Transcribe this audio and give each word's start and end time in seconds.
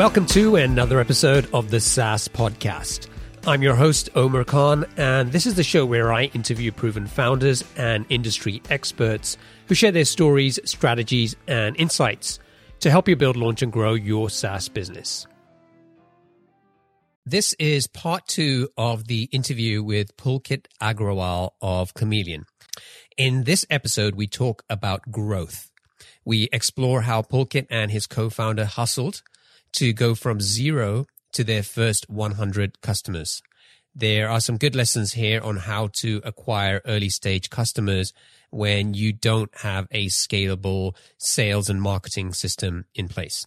Welcome 0.00 0.24
to 0.28 0.56
another 0.56 0.98
episode 0.98 1.46
of 1.52 1.70
the 1.70 1.78
SaaS 1.78 2.26
Podcast. 2.26 3.08
I'm 3.46 3.60
your 3.62 3.74
host, 3.74 4.08
Omer 4.14 4.44
Khan, 4.44 4.86
and 4.96 5.30
this 5.30 5.44
is 5.44 5.56
the 5.56 5.62
show 5.62 5.84
where 5.84 6.10
I 6.10 6.24
interview 6.32 6.72
proven 6.72 7.06
founders 7.06 7.62
and 7.76 8.06
industry 8.08 8.62
experts 8.70 9.36
who 9.66 9.74
share 9.74 9.92
their 9.92 10.06
stories, 10.06 10.58
strategies, 10.64 11.36
and 11.46 11.76
insights 11.76 12.38
to 12.78 12.90
help 12.90 13.08
you 13.08 13.14
build, 13.14 13.36
launch, 13.36 13.60
and 13.60 13.70
grow 13.70 13.92
your 13.92 14.30
SaaS 14.30 14.70
business. 14.70 15.26
This 17.26 17.52
is 17.58 17.86
part 17.86 18.26
two 18.26 18.70
of 18.78 19.06
the 19.06 19.24
interview 19.32 19.82
with 19.82 20.16
Pulkit 20.16 20.64
Agrawal 20.80 21.50
of 21.60 21.92
Chameleon. 21.92 22.46
In 23.18 23.44
this 23.44 23.66
episode, 23.68 24.14
we 24.14 24.26
talk 24.26 24.64
about 24.70 25.10
growth. 25.10 25.70
We 26.24 26.48
explore 26.52 27.02
how 27.02 27.20
Pulkit 27.20 27.66
and 27.68 27.90
his 27.90 28.06
co-founder 28.06 28.64
hustled 28.64 29.20
to 29.74 29.92
go 29.92 30.14
from 30.14 30.40
zero 30.40 31.06
to 31.32 31.44
their 31.44 31.62
first 31.62 32.08
100 32.08 32.80
customers. 32.80 33.42
There 33.94 34.28
are 34.28 34.40
some 34.40 34.56
good 34.56 34.76
lessons 34.76 35.14
here 35.14 35.40
on 35.40 35.56
how 35.56 35.88
to 35.94 36.20
acquire 36.24 36.80
early 36.86 37.08
stage 37.08 37.50
customers 37.50 38.12
when 38.50 38.94
you 38.94 39.12
don't 39.12 39.50
have 39.58 39.88
a 39.90 40.06
scalable 40.06 40.94
sales 41.18 41.68
and 41.68 41.82
marketing 41.82 42.32
system 42.32 42.84
in 42.94 43.08
place. 43.08 43.46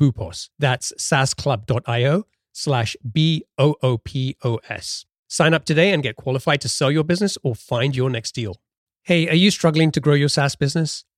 boopos. 0.00 0.48
That's 0.58 0.92
saasclub.io 0.98 2.24
slash 2.52 2.96
B-O-O-P-O-S. 3.12 5.04
Sign 5.28 5.54
up 5.54 5.64
today 5.64 5.92
and 5.92 6.02
get 6.02 6.16
qualified 6.16 6.60
to 6.62 6.68
sell 6.68 6.90
your 6.90 7.04
business 7.04 7.38
or 7.44 7.54
find 7.54 7.94
your 7.94 8.10
next 8.10 8.32
deal. 8.32 8.56
Hey, 9.02 9.28
are 9.28 9.34
you 9.34 9.50
struggling 9.50 9.92
to 9.92 10.00
grow 10.00 10.14
your 10.14 10.28
SaaS 10.28 10.56
business? 10.56 11.04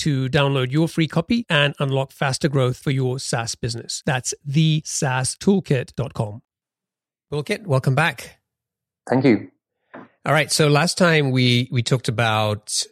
to 0.00 0.28
download 0.28 0.70
your 0.72 0.88
free 0.88 1.08
copy 1.08 1.46
and 1.48 1.74
unlock 1.78 2.12
faster 2.12 2.48
growth 2.48 2.76
for 2.76 2.90
your 2.90 3.18
SaaS 3.18 3.54
business. 3.54 4.02
That's 4.06 4.34
thesaastoolkit.com. 4.48 6.42
Pulkit, 7.32 7.66
welcome 7.66 7.94
back. 7.94 8.40
Thank 9.08 9.24
you. 9.24 9.50
All 10.26 10.32
right. 10.32 10.50
So 10.50 10.68
last 10.68 10.98
time 10.98 11.30
we 11.30 11.68
we 11.70 11.82
talked 11.82 12.08
about 12.08 12.84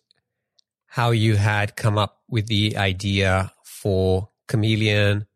how 0.87 1.11
you 1.11 1.37
had 1.37 1.77
come 1.77 1.99
up 1.99 2.23
with 2.29 2.47
the 2.47 2.77
idea 2.77 3.53
for 3.65 4.31
Chameleon, 4.49 5.27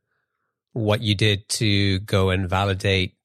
what 0.73 1.03
you 1.03 1.15
did 1.15 1.49
to 1.51 1.99
go 2.01 2.31
and 2.31 2.49
validate 2.49 3.17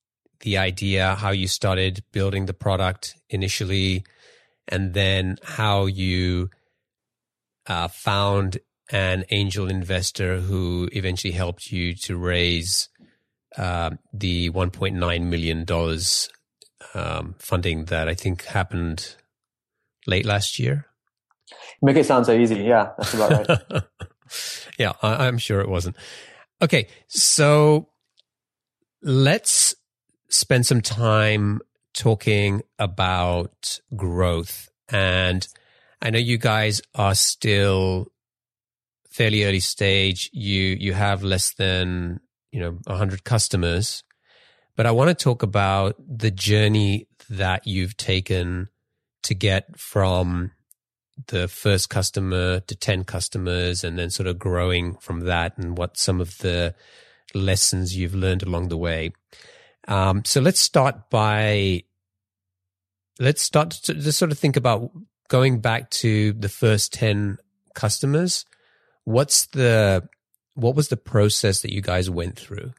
the 0.41 0.57
idea, 0.57 1.15
how 1.15 1.31
you 1.31 1.47
started 1.47 2.03
building 2.11 2.45
the 2.45 2.53
product 2.53 3.15
initially, 3.29 4.03
and 4.67 4.93
then 4.93 5.37
how 5.43 5.85
you 5.85 6.49
uh, 7.67 7.87
found 7.87 8.59
an 8.91 9.25
angel 9.31 9.67
investor 9.67 10.39
who 10.39 10.87
eventually 10.93 11.33
helped 11.33 11.71
you 11.71 11.93
to 11.93 12.17
raise 12.17 12.89
uh, 13.57 13.91
the 14.13 14.49
1.9 14.51 15.21
million 15.23 15.65
dollars 15.65 16.29
um, 16.93 17.35
funding 17.39 17.85
that 17.85 18.07
I 18.07 18.13
think 18.13 18.45
happened 18.45 19.15
late 20.05 20.25
last 20.25 20.59
year. 20.59 20.85
Make 21.81 21.97
it 21.97 22.05
sound 22.05 22.25
so 22.25 22.33
easy. 22.33 22.55
Yeah, 22.55 22.91
that's 22.97 23.13
about 23.13 23.47
right. 23.47 23.83
yeah, 24.79 24.93
I, 25.01 25.27
I'm 25.27 25.37
sure 25.37 25.61
it 25.61 25.69
wasn't. 25.69 25.95
Okay, 26.61 26.87
so 27.07 27.89
let's 29.01 29.75
spend 30.29 30.65
some 30.65 30.81
time 30.81 31.61
talking 31.93 32.61
about 32.79 33.79
growth. 33.95 34.69
And 34.89 35.47
I 36.01 36.09
know 36.09 36.19
you 36.19 36.37
guys 36.37 36.81
are 36.95 37.15
still 37.15 38.07
fairly 39.09 39.43
early 39.45 39.59
stage. 39.59 40.29
You 40.33 40.77
you 40.79 40.93
have 40.93 41.23
less 41.23 41.53
than 41.53 42.19
you 42.51 42.59
know 42.59 42.79
hundred 42.87 43.23
customers, 43.23 44.03
but 44.75 44.85
I 44.85 44.91
want 44.91 45.09
to 45.09 45.23
talk 45.23 45.43
about 45.43 45.95
the 46.07 46.31
journey 46.31 47.07
that 47.29 47.67
you've 47.67 47.97
taken 47.97 48.69
to 49.23 49.35
get 49.35 49.79
from 49.79 50.51
the 51.27 51.47
first 51.47 51.89
customer 51.89 52.59
to 52.61 52.75
10 52.75 53.03
customers 53.03 53.83
and 53.83 53.97
then 53.97 54.09
sort 54.09 54.27
of 54.27 54.37
growing 54.37 54.95
from 54.97 55.21
that 55.21 55.57
and 55.57 55.77
what 55.77 55.97
some 55.97 56.21
of 56.21 56.37
the 56.37 56.75
lessons 57.33 57.97
you've 57.97 58.15
learned 58.15 58.43
along 58.43 58.69
the 58.69 58.77
way. 58.77 59.11
Um, 59.87 60.23
so 60.25 60.41
let's 60.41 60.59
start 60.59 61.09
by, 61.09 61.83
let's 63.19 63.41
start 63.41 63.71
to 63.71 63.93
just 63.95 64.19
sort 64.19 64.31
of 64.31 64.37
think 64.37 64.55
about 64.55 64.91
going 65.27 65.59
back 65.59 65.89
to 65.89 66.33
the 66.33 66.49
first 66.49 66.93
10 66.93 67.37
customers 67.73 68.45
what's 69.07 69.45
the 69.47 70.07
what 70.55 70.75
was 70.75 70.89
the 70.89 70.97
process 70.97 71.61
that 71.61 71.71
you 71.71 71.81
guys 71.81 72.09
went 72.09 72.37
through? 72.37 72.73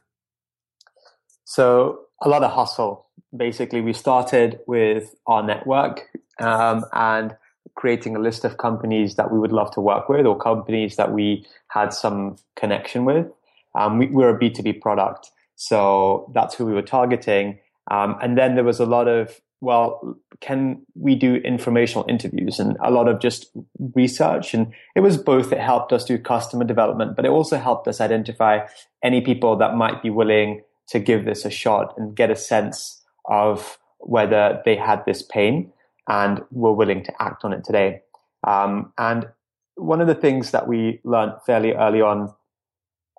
So 1.43 2.01
a 2.21 2.29
lot 2.29 2.43
of 2.43 2.51
hustle. 2.51 3.07
Basically, 3.35 3.81
we 3.81 3.93
started 3.93 4.59
with 4.67 5.15
our 5.25 5.41
network 5.41 6.07
um, 6.39 6.85
and 6.93 7.35
creating 7.75 8.15
a 8.15 8.19
list 8.19 8.45
of 8.45 8.57
companies 8.57 9.15
that 9.15 9.31
we 9.31 9.39
would 9.39 9.51
love 9.51 9.71
to 9.71 9.81
work 9.81 10.07
with 10.07 10.25
or 10.25 10.37
companies 10.37 10.97
that 10.97 11.11
we 11.11 11.45
had 11.69 11.93
some 11.93 12.35
connection 12.55 13.05
with. 13.05 13.25
Um, 13.73 13.97
we, 13.97 14.07
we're 14.07 14.35
a 14.35 14.39
B2B 14.39 14.81
product. 14.81 15.31
So 15.55 16.31
that's 16.35 16.53
who 16.53 16.65
we 16.65 16.73
were 16.73 16.81
targeting. 16.81 17.59
Um, 17.89 18.17
and 18.21 18.37
then 18.37 18.55
there 18.55 18.63
was 18.63 18.79
a 18.79 18.85
lot 18.85 19.07
of 19.07 19.39
well, 19.61 20.17
can 20.39 20.85
we 20.95 21.15
do 21.15 21.35
informational 21.35 22.05
interviews 22.07 22.59
and 22.59 22.77
a 22.83 22.91
lot 22.91 23.07
of 23.07 23.19
just 23.19 23.51
research? 23.93 24.53
And 24.53 24.73
it 24.95 25.01
was 25.01 25.17
both. 25.17 25.51
It 25.51 25.59
helped 25.59 25.91
us 25.91 26.05
do 26.05 26.17
customer 26.17 26.63
development, 26.63 27.15
but 27.15 27.25
it 27.25 27.31
also 27.31 27.57
helped 27.57 27.87
us 27.87 27.99
identify 27.99 28.59
any 29.03 29.21
people 29.21 29.57
that 29.57 29.75
might 29.75 30.01
be 30.01 30.09
willing 30.09 30.61
to 30.87 30.99
give 30.99 31.25
this 31.25 31.45
a 31.45 31.49
shot 31.49 31.93
and 31.97 32.15
get 32.15 32.31
a 32.31 32.35
sense 32.35 33.03
of 33.25 33.77
whether 33.99 34.61
they 34.65 34.75
had 34.75 35.03
this 35.05 35.21
pain. 35.21 35.71
and 36.09 36.41
were 36.49 36.73
willing 36.73 37.03
to 37.03 37.13
act 37.21 37.45
on 37.45 37.53
it 37.53 37.63
today. 37.63 38.01
Um, 38.45 38.91
and 38.97 39.27
one 39.75 40.01
of 40.01 40.07
the 40.07 40.15
things 40.15 40.51
that 40.51 40.67
we 40.67 40.99
learned 41.03 41.33
fairly 41.45 41.73
early 41.73 42.01
on 42.01 42.33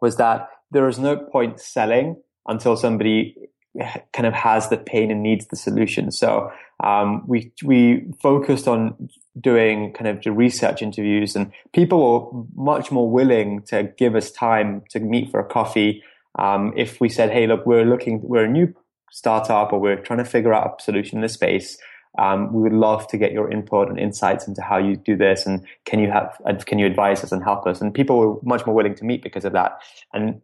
was 0.03 0.17
that 0.17 0.49
there 0.73 0.89
is 0.89 0.99
no 0.99 1.17
point 1.17 1.61
selling 1.61 2.21
until 2.47 2.77
somebody 2.77 3.37
kind 4.13 4.27
of 4.27 4.35
has 4.35 4.69
the 4.69 4.77
pain 4.77 5.11
and 5.11 5.23
needs 5.23 5.47
the 5.47 5.57
solution. 5.57 6.11
So 6.11 6.53
um, 6.83 7.25
we 7.27 7.53
we 7.65 8.05
focused 8.23 8.67
on 8.67 9.11
doing 9.41 9.93
kind 9.93 10.09
of 10.09 10.23
the 10.23 10.33
research 10.33 10.83
interviews, 10.83 11.37
and 11.37 11.53
people 11.73 12.01
were 12.01 12.45
much 12.55 12.91
more 12.91 13.11
willing 13.11 13.63
to 13.69 13.85
give 13.97 14.15
us 14.15 14.31
time 14.31 14.83
to 14.91 15.01
meet 15.01 15.31
for 15.31 15.41
a 15.41 15.45
coffee. 15.45 16.03
Um, 16.39 16.73
if 16.77 17.01
we 17.01 17.09
said, 17.09 17.31
"Hey, 17.31 17.47
look, 17.47 17.67
we're 17.67 17.85
looking, 17.85 18.21
we're 18.23 18.45
a 18.45 18.49
new 18.49 18.75
startup, 19.11 19.73
or 19.73 19.81
we're 19.81 20.01
trying 20.01 20.21
to 20.21 20.25
figure 20.25 20.55
out 20.55 20.77
a 20.79 20.83
solution 20.83 21.19
in 21.19 21.23
this 21.23 21.35
space," 21.35 21.77
um, 22.19 22.53
we 22.53 22.63
would 22.63 22.73
love 22.73 23.07
to 23.09 23.19
get 23.19 23.33
your 23.33 23.51
input 23.51 23.89
and 23.89 23.99
insights 23.99 24.49
into 24.49 24.63
how 24.63 24.79
you 24.79 24.97
do 24.97 25.17
this, 25.17 25.47
and 25.47 25.65
can 25.85 26.01
you 26.01 26.11
have, 26.11 26.41
can 26.67 26.79
you 26.79 26.87
advise 26.87 27.23
us 27.23 27.33
and 27.33 27.43
help 27.43 27.67
us? 27.67 27.81
And 27.81 27.95
people 27.95 28.19
were 28.19 28.37
much 28.43 28.67
more 28.67 28.75
willing 28.75 28.95
to 28.97 29.05
meet 29.05 29.23
because 29.23 29.45
of 29.45 29.53
that. 29.53 29.79
And 30.13 30.41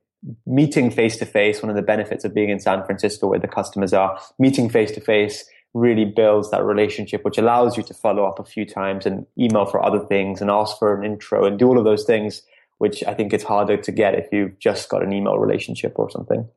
meeting 0.46 0.90
face 0.90 1.16
to 1.18 1.26
face, 1.26 1.62
one 1.62 1.70
of 1.70 1.76
the 1.76 1.82
benefits 1.82 2.24
of 2.24 2.34
being 2.34 2.50
in 2.50 2.60
San 2.60 2.84
Francisco 2.84 3.28
where 3.28 3.38
the 3.38 3.48
customers 3.48 3.92
are, 3.92 4.20
meeting 4.38 4.68
face 4.68 4.90
to 4.92 5.00
face 5.00 5.44
really 5.74 6.04
builds 6.04 6.50
that 6.50 6.64
relationship, 6.64 7.24
which 7.24 7.38
allows 7.38 7.76
you 7.76 7.82
to 7.82 7.94
follow 7.94 8.24
up 8.24 8.38
a 8.38 8.44
few 8.44 8.64
times 8.64 9.04
and 9.04 9.26
email 9.38 9.66
for 9.66 9.84
other 9.84 10.00
things 10.00 10.40
and 10.40 10.50
ask 10.50 10.78
for 10.78 10.98
an 10.98 11.04
intro 11.04 11.44
and 11.44 11.58
do 11.58 11.68
all 11.68 11.78
of 11.78 11.84
those 11.84 12.04
things, 12.04 12.42
which 12.78 13.04
I 13.04 13.14
think 13.14 13.32
it's 13.32 13.44
harder 13.44 13.76
to 13.76 13.92
get 13.92 14.14
if 14.14 14.26
you've 14.32 14.58
just 14.58 14.88
got 14.88 15.02
an 15.02 15.12
email 15.12 15.38
relationship 15.38 15.92
or 15.96 16.10
something. 16.10 16.48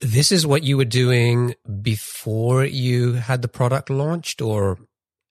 This 0.00 0.30
is 0.30 0.46
what 0.46 0.62
you 0.62 0.76
were 0.76 0.84
doing 0.84 1.54
before 1.82 2.64
you 2.64 3.14
had 3.14 3.42
the 3.42 3.48
product 3.48 3.90
launched 3.90 4.40
or 4.40 4.78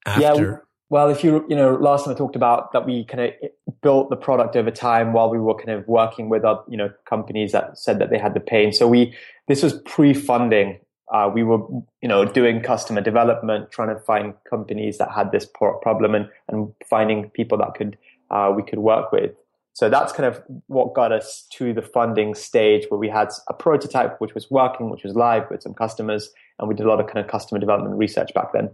after? 0.05 0.51
Yeah, 0.51 0.57
well, 0.89 1.09
if 1.09 1.23
you, 1.23 1.45
you 1.49 1.55
know, 1.55 1.75
last 1.75 2.05
time 2.05 2.13
I 2.13 2.17
talked 2.17 2.35
about 2.35 2.71
that 2.71 2.85
we 2.85 3.03
kind 3.03 3.21
of 3.21 3.49
built 3.81 4.09
the 4.09 4.15
product 4.15 4.55
over 4.55 4.71
time 4.71 5.11
while 5.11 5.29
we 5.29 5.37
were 5.37 5.55
kind 5.55 5.71
of 5.71 5.87
working 5.87 6.29
with, 6.29 6.45
our, 6.45 6.63
you 6.69 6.77
know, 6.77 6.91
companies 7.05 7.51
that 7.51 7.77
said 7.77 7.99
that 7.99 8.09
they 8.09 8.17
had 8.17 8.33
the 8.33 8.39
pain. 8.39 8.71
So 8.71 8.87
we, 8.87 9.13
this 9.47 9.63
was 9.63 9.73
pre-funding. 9.85 10.79
Uh, 11.13 11.29
we 11.33 11.43
were, 11.43 11.59
you 12.01 12.07
know, 12.07 12.25
doing 12.25 12.61
customer 12.61 13.01
development, 13.01 13.71
trying 13.71 13.93
to 13.93 13.99
find 14.01 14.33
companies 14.49 14.97
that 14.97 15.11
had 15.11 15.31
this 15.31 15.45
problem 15.45 16.15
and, 16.15 16.29
and 16.47 16.73
finding 16.89 17.29
people 17.31 17.57
that 17.57 17.73
could, 17.75 17.97
uh, 18.31 18.53
we 18.55 18.63
could 18.63 18.79
work 18.79 19.11
with. 19.11 19.31
So 19.73 19.89
that's 19.89 20.11
kind 20.11 20.25
of 20.25 20.41
what 20.67 20.95
got 20.95 21.11
us 21.11 21.45
to 21.53 21.71
the 21.71 21.83
funding 21.83 22.33
stage 22.33 22.85
where 22.89 22.97
we 22.97 23.09
had 23.09 23.29
a 23.47 23.53
prototype 23.53 24.19
which 24.19 24.33
was 24.33 24.49
working, 24.49 24.89
which 24.89 25.03
was 25.03 25.13
live 25.15 25.43
with 25.51 25.61
some 25.61 25.73
customers, 25.73 26.31
and 26.57 26.67
we 26.67 26.73
did 26.73 26.85
a 26.85 26.89
lot 26.89 26.99
of 26.99 27.05
kind 27.05 27.19
of 27.19 27.27
customer 27.29 27.59
development 27.59 27.95
research 27.95 28.33
back 28.33 28.53
then. 28.53 28.71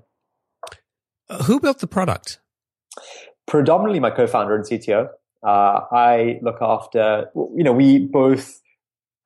Who 1.44 1.60
built 1.60 1.80
the 1.80 1.88
product? 1.88 2.40
Predominantly 3.48 4.00
my 4.00 4.10
co-founder 4.10 4.56
and 4.56 4.66
CTO. 4.66 5.10
Uh, 5.46 5.82
I 5.92 6.40
look 6.42 6.58
after, 6.62 7.30
you 7.36 7.64
know, 7.64 7.74
we 7.74 8.00
both 8.00 8.62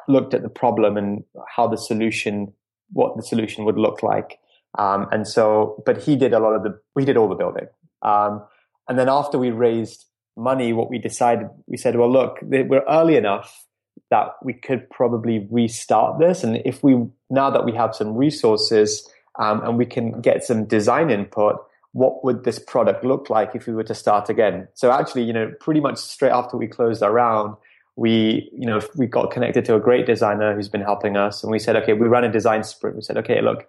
looked 0.07 0.33
at 0.33 0.41
the 0.41 0.49
problem 0.49 0.97
and 0.97 1.23
how 1.55 1.67
the 1.67 1.77
solution, 1.77 2.53
what 2.93 3.15
the 3.17 3.23
solution 3.23 3.65
would 3.65 3.77
look 3.77 4.01
like. 4.01 4.39
Um, 4.77 5.07
and 5.11 5.27
so, 5.27 5.83
but 5.85 6.01
he 6.01 6.15
did 6.15 6.33
a 6.33 6.39
lot 6.39 6.53
of 6.53 6.63
the, 6.63 6.79
we 6.95 7.05
did 7.05 7.17
all 7.17 7.27
the 7.27 7.35
building. 7.35 7.67
Um, 8.01 8.43
and 8.87 8.97
then 8.97 9.09
after 9.09 9.37
we 9.37 9.51
raised 9.51 10.05
money, 10.35 10.73
what 10.73 10.89
we 10.89 10.97
decided, 10.97 11.47
we 11.67 11.77
said, 11.77 11.95
well, 11.95 12.11
look, 12.11 12.37
we're 12.41 12.85
early 12.87 13.15
enough 13.15 13.65
that 14.09 14.29
we 14.43 14.53
could 14.53 14.89
probably 14.89 15.47
restart 15.51 16.19
this. 16.19 16.43
And 16.43 16.61
if 16.65 16.83
we, 16.83 17.05
now 17.29 17.49
that 17.49 17.65
we 17.65 17.73
have 17.73 17.95
some 17.95 18.15
resources, 18.15 19.07
um, 19.39 19.61
and 19.63 19.77
we 19.77 19.85
can 19.85 20.21
get 20.21 20.43
some 20.43 20.65
design 20.65 21.09
input, 21.09 21.57
what 21.97 22.23
would 22.23 22.43
this 22.43 22.59
product 22.59 23.03
look 23.03 23.27
like 23.27 23.55
if 23.55 23.65
we 23.65 23.73
were 23.73 23.83
to 23.83 23.95
start 23.95 24.29
again? 24.29 24.67
So 24.75 24.91
actually, 24.91 25.23
you 25.23 25.33
know, 25.33 25.51
pretty 25.59 25.79
much 25.79 25.97
straight 25.97 26.29
after 26.29 26.55
we 26.55 26.67
closed 26.67 27.01
our 27.01 27.11
round, 27.11 27.55
we, 27.95 28.51
you 28.53 28.67
know, 28.67 28.79
we 28.95 29.07
got 29.07 29.31
connected 29.31 29.65
to 29.65 29.73
a 29.73 29.79
great 29.79 30.05
designer 30.05 30.53
who's 30.53 30.69
been 30.69 30.81
helping 30.81 31.17
us. 31.17 31.41
And 31.41 31.51
we 31.51 31.57
said, 31.57 31.75
okay, 31.77 31.93
we 31.93 32.07
ran 32.07 32.23
a 32.23 32.31
design 32.31 32.63
sprint. 32.63 32.97
We 32.97 33.01
said, 33.01 33.17
okay, 33.17 33.41
look, 33.41 33.65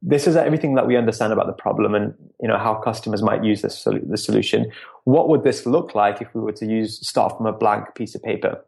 this 0.00 0.28
is 0.28 0.36
everything 0.36 0.76
that 0.76 0.86
we 0.86 0.96
understand 0.96 1.32
about 1.32 1.48
the 1.48 1.52
problem 1.52 1.96
and, 1.96 2.14
you 2.40 2.46
know, 2.46 2.58
how 2.58 2.74
customers 2.76 3.24
might 3.24 3.42
use 3.42 3.62
this, 3.62 3.82
the 3.84 4.16
solution. 4.16 4.70
What 5.02 5.28
would 5.28 5.42
this 5.42 5.66
look 5.66 5.96
like 5.96 6.22
if 6.22 6.32
we 6.34 6.40
were 6.40 6.52
to 6.52 6.64
use, 6.64 7.04
start 7.04 7.36
from 7.36 7.46
a 7.46 7.52
blank 7.52 7.96
piece 7.96 8.14
of 8.14 8.22
paper? 8.22 8.64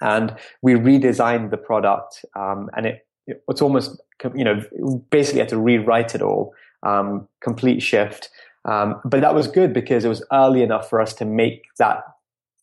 And 0.00 0.34
we 0.60 0.72
redesigned 0.74 1.52
the 1.52 1.56
product. 1.56 2.24
Um, 2.34 2.68
and 2.76 2.84
it, 2.84 3.06
it's 3.28 3.62
almost, 3.62 4.02
you 4.34 4.42
know, 4.42 4.60
basically 5.10 5.38
had 5.38 5.50
to 5.50 5.58
rewrite 5.58 6.16
it 6.16 6.22
all 6.22 6.52
um, 6.82 7.28
complete 7.40 7.80
shift. 7.82 8.30
Um, 8.64 9.00
but 9.04 9.20
that 9.20 9.34
was 9.34 9.48
good 9.48 9.72
because 9.72 10.04
it 10.04 10.08
was 10.08 10.24
early 10.32 10.62
enough 10.62 10.88
for 10.88 11.00
us 11.00 11.14
to 11.14 11.24
make 11.24 11.64
that 11.78 12.02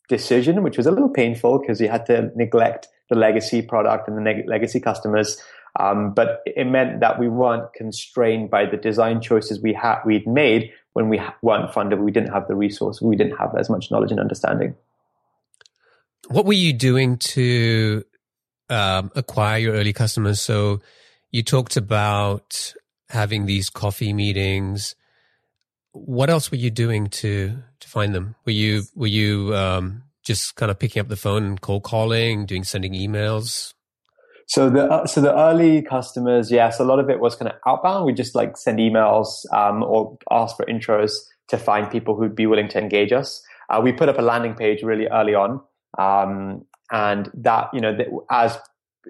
decision, 0.07 0.61
which 0.63 0.77
was 0.77 0.85
a 0.85 0.91
little 0.91 1.09
painful 1.09 1.59
because 1.59 1.81
you 1.81 1.89
had 1.89 2.05
to 2.07 2.31
neglect 2.35 2.87
the 3.09 3.15
legacy 3.15 3.61
product 3.61 4.07
and 4.07 4.17
the 4.17 4.21
neg- 4.21 4.47
legacy 4.47 4.79
customers. 4.79 5.41
Um, 5.79 6.13
but 6.13 6.41
it 6.45 6.65
meant 6.65 7.01
that 7.01 7.19
we 7.19 7.27
weren't 7.27 7.73
constrained 7.73 8.49
by 8.49 8.65
the 8.65 8.77
design 8.77 9.21
choices 9.21 9.61
we 9.61 9.73
had 9.73 9.99
we'd 10.05 10.25
made 10.27 10.71
when 10.93 11.09
we 11.09 11.21
weren't 11.41 11.73
funded. 11.73 11.99
We 11.99 12.11
didn't 12.11 12.31
have 12.31 12.47
the 12.47 12.55
resource. 12.55 13.01
We 13.01 13.15
didn't 13.15 13.37
have 13.37 13.55
as 13.57 13.69
much 13.69 13.91
knowledge 13.91 14.11
and 14.11 14.19
understanding. 14.19 14.75
What 16.29 16.45
were 16.45 16.53
you 16.53 16.71
doing 16.71 17.17
to 17.17 18.03
um, 18.69 19.11
acquire 19.15 19.59
your 19.59 19.73
early 19.73 19.93
customers? 19.93 20.39
So 20.39 20.81
you 21.31 21.43
talked 21.43 21.75
about 21.75 22.73
having 23.09 23.45
these 23.45 23.69
coffee 23.69 24.13
meetings. 24.13 24.95
What 25.91 26.29
else 26.29 26.51
were 26.51 26.57
you 26.57 26.71
doing 26.71 27.07
to 27.07 27.57
to 27.79 27.87
find 27.87 28.13
them? 28.13 28.35
Were 28.45 28.51
you 28.51 28.83
were 28.95 29.07
you 29.07 29.55
um, 29.55 30.03
just 30.23 30.55
kind 30.55 30.71
of 30.71 30.79
picking 30.79 30.99
up 30.99 31.07
the 31.07 31.15
phone 31.15 31.43
and 31.43 31.61
cold 31.61 31.83
calling, 31.83 32.45
doing 32.45 32.63
sending 32.63 32.93
emails? 32.93 33.73
So 34.47 34.69
the 34.69 34.83
uh, 34.85 35.07
so 35.07 35.21
the 35.21 35.35
early 35.35 35.81
customers, 35.81 36.51
yes, 36.51 36.79
a 36.79 36.83
lot 36.83 36.99
of 36.99 37.09
it 37.09 37.19
was 37.19 37.35
kind 37.35 37.51
of 37.51 37.57
outbound. 37.65 38.05
We 38.05 38.13
just 38.13 38.35
like 38.35 38.57
send 38.57 38.79
emails 38.79 39.27
um, 39.51 39.83
or 39.83 40.17
ask 40.29 40.55
for 40.55 40.65
intros 40.65 41.13
to 41.47 41.57
find 41.57 41.89
people 41.89 42.15
who'd 42.15 42.35
be 42.35 42.45
willing 42.45 42.67
to 42.69 42.79
engage 42.79 43.11
us. 43.11 43.41
Uh, 43.69 43.81
we 43.83 43.91
put 43.91 44.09
up 44.09 44.19
a 44.19 44.21
landing 44.21 44.53
page 44.53 44.83
really 44.83 45.07
early 45.07 45.33
on, 45.33 45.61
um, 45.97 46.65
and 46.91 47.31
that 47.33 47.69
you 47.73 47.81
know 47.81 47.95
that 47.95 48.07
as 48.29 48.57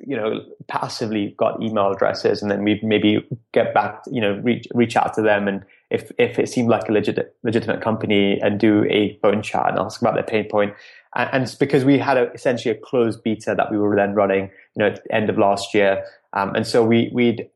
you 0.06 0.16
know, 0.16 0.42
passively 0.68 1.36
got 1.38 1.62
email 1.62 1.92
addresses 1.92 2.42
and 2.42 2.50
then 2.50 2.64
we 2.64 2.80
maybe 2.84 3.28
get 3.54 3.74
back, 3.74 4.02
you 4.12 4.22
know, 4.22 4.40
reach, 4.44 4.68
reach 4.74 4.96
out 4.96 5.14
to 5.16 5.22
them. 5.22 5.48
And 5.48 5.64
if, 5.90 6.12
if 6.18 6.40
it 6.40 6.50
seemed 6.50 6.70
like 6.70 6.90
a 6.90 6.92
legit, 6.92 7.36
legitimate 7.44 7.82
company 7.82 8.40
and 8.42 8.60
do 8.60 8.86
a 8.90 9.18
phone 9.22 9.42
chat 9.42 9.70
and 9.70 9.80
ask 9.80 10.02
about 10.02 10.16
their 10.16 10.24
pain 10.24 10.48
point. 10.50 10.74
And, 11.16 11.30
and 11.34 11.44
it's 11.44 11.56
because 11.56 11.86
we 11.86 11.98
had 11.98 12.18
a, 12.18 12.32
essentially 12.34 12.76
a 12.76 12.80
closed 12.80 13.24
beta 13.24 13.54
that 13.56 13.72
we 13.72 13.78
were 13.78 13.96
then 13.96 14.14
running, 14.14 14.52
you 14.76 14.80
know, 14.80 14.88
at 14.88 15.04
the 15.04 15.16
end 15.16 15.30
of 15.30 15.38
last 15.38 15.74
year. 15.74 16.04
Um, 16.34 16.56
and 16.56 16.66
so 16.66 16.84
we, 16.84 17.10
we'd, 17.14 17.50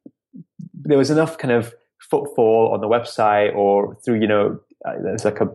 there 0.74 0.98
was 0.98 1.10
enough 1.10 1.38
kind 1.38 1.52
of 1.52 1.74
footfall 2.00 2.72
on 2.74 2.82
the 2.82 2.88
website 2.88 3.56
or 3.56 3.98
through, 4.04 4.22
you 4.22 4.28
know, 4.28 4.60
uh, 4.86 4.94
there's 5.04 5.26
like 5.26 5.42
a 5.42 5.50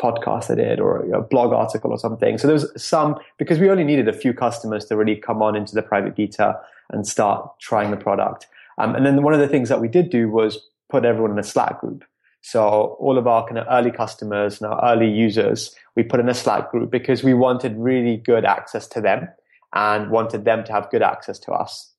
podcast 0.00 0.50
I 0.50 0.54
did 0.54 0.80
or 0.80 1.10
a 1.12 1.22
blog 1.22 1.52
article 1.52 1.90
or 1.90 1.98
something. 1.98 2.38
So 2.38 2.46
there 2.46 2.54
was 2.54 2.70
some 2.76 3.16
because 3.38 3.58
we 3.58 3.70
only 3.70 3.84
needed 3.84 4.08
a 4.08 4.12
few 4.12 4.32
customers 4.32 4.84
to 4.86 4.96
really 4.96 5.16
come 5.16 5.42
on 5.42 5.56
into 5.56 5.74
the 5.74 5.82
private 5.82 6.16
beta 6.16 6.58
and 6.90 7.06
start 7.06 7.58
trying 7.60 7.90
the 7.90 7.96
product. 7.96 8.46
Um, 8.78 8.94
and 8.94 9.04
then 9.04 9.22
one 9.22 9.34
of 9.34 9.40
the 9.40 9.48
things 9.48 9.68
that 9.68 9.80
we 9.80 9.88
did 9.88 10.10
do 10.10 10.30
was 10.30 10.58
put 10.88 11.04
everyone 11.04 11.32
in 11.32 11.38
a 11.38 11.44
Slack 11.44 11.80
group. 11.80 12.04
So 12.40 12.96
all 13.00 13.18
of 13.18 13.26
our 13.26 13.44
kind 13.44 13.58
of 13.58 13.66
early 13.70 13.90
customers 13.90 14.60
and 14.60 14.72
our 14.72 14.92
early 14.92 15.10
users, 15.10 15.74
we 15.96 16.02
put 16.02 16.20
in 16.20 16.28
a 16.28 16.34
Slack 16.34 16.70
group 16.70 16.90
because 16.90 17.22
we 17.22 17.34
wanted 17.34 17.76
really 17.76 18.16
good 18.16 18.44
access 18.44 18.86
to 18.88 19.00
them 19.00 19.28
and 19.74 20.10
wanted 20.10 20.44
them 20.44 20.64
to 20.64 20.72
have 20.72 20.90
good 20.90 21.02
access 21.02 21.38
to 21.40 21.52
us. 21.52 21.92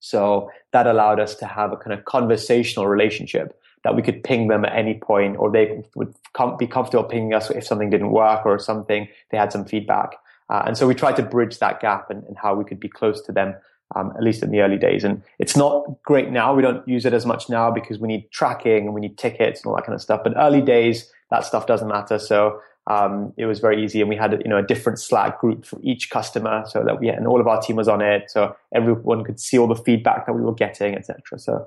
So 0.00 0.50
that 0.72 0.86
allowed 0.86 1.18
us 1.18 1.34
to 1.36 1.46
have 1.46 1.72
a 1.72 1.76
kind 1.76 1.92
of 1.92 2.04
conversational 2.04 2.86
relationship 2.86 3.58
that 3.84 3.94
we 3.94 4.02
could 4.02 4.24
ping 4.24 4.48
them 4.48 4.64
at 4.64 4.74
any 4.76 4.94
point 4.94 5.36
or 5.38 5.50
they 5.50 5.82
would 5.94 6.12
com- 6.32 6.56
be 6.56 6.66
comfortable 6.66 7.04
pinging 7.04 7.34
us 7.34 7.50
if 7.50 7.64
something 7.64 7.90
didn't 7.90 8.10
work 8.10 8.44
or 8.44 8.58
something, 8.58 9.08
they 9.30 9.38
had 9.38 9.52
some 9.52 9.64
feedback. 9.64 10.16
Uh, 10.50 10.62
and 10.66 10.76
so 10.76 10.86
we 10.86 10.94
tried 10.94 11.16
to 11.16 11.22
bridge 11.22 11.58
that 11.58 11.80
gap 11.80 12.10
and, 12.10 12.24
and 12.24 12.36
how 12.36 12.54
we 12.54 12.64
could 12.64 12.80
be 12.80 12.88
close 12.88 13.20
to 13.22 13.32
them, 13.32 13.54
um, 13.94 14.12
at 14.16 14.22
least 14.22 14.42
in 14.42 14.50
the 14.50 14.60
early 14.60 14.78
days. 14.78 15.04
And 15.04 15.22
it's 15.38 15.56
not 15.56 15.84
great 16.02 16.30
now. 16.30 16.54
We 16.54 16.62
don't 16.62 16.86
use 16.88 17.04
it 17.04 17.12
as 17.12 17.24
much 17.24 17.48
now 17.48 17.70
because 17.70 17.98
we 17.98 18.08
need 18.08 18.30
tracking 18.30 18.86
and 18.86 18.94
we 18.94 19.00
need 19.00 19.16
tickets 19.18 19.60
and 19.60 19.70
all 19.70 19.76
that 19.76 19.86
kind 19.86 19.94
of 19.94 20.02
stuff. 20.02 20.22
But 20.24 20.34
early 20.36 20.60
days, 20.60 21.10
that 21.30 21.44
stuff 21.44 21.66
doesn't 21.66 21.88
matter. 21.88 22.18
So 22.18 22.60
um, 22.86 23.32
it 23.36 23.46
was 23.46 23.60
very 23.60 23.82
easy, 23.82 24.00
and 24.00 24.10
we 24.10 24.16
had 24.16 24.42
you 24.44 24.50
know 24.50 24.58
a 24.58 24.62
different 24.62 24.98
Slack 24.98 25.40
group 25.40 25.64
for 25.64 25.80
each 25.82 26.10
customer, 26.10 26.64
so 26.68 26.84
that 26.84 27.00
we 27.00 27.08
and 27.08 27.26
all 27.26 27.40
of 27.40 27.46
our 27.46 27.60
team 27.60 27.76
was 27.76 27.88
on 27.88 28.02
it, 28.02 28.30
so 28.30 28.54
everyone 28.74 29.24
could 29.24 29.40
see 29.40 29.58
all 29.58 29.66
the 29.66 29.74
feedback 29.74 30.26
that 30.26 30.34
we 30.34 30.42
were 30.42 30.52
getting, 30.52 30.94
etc. 30.94 31.38
So 31.38 31.66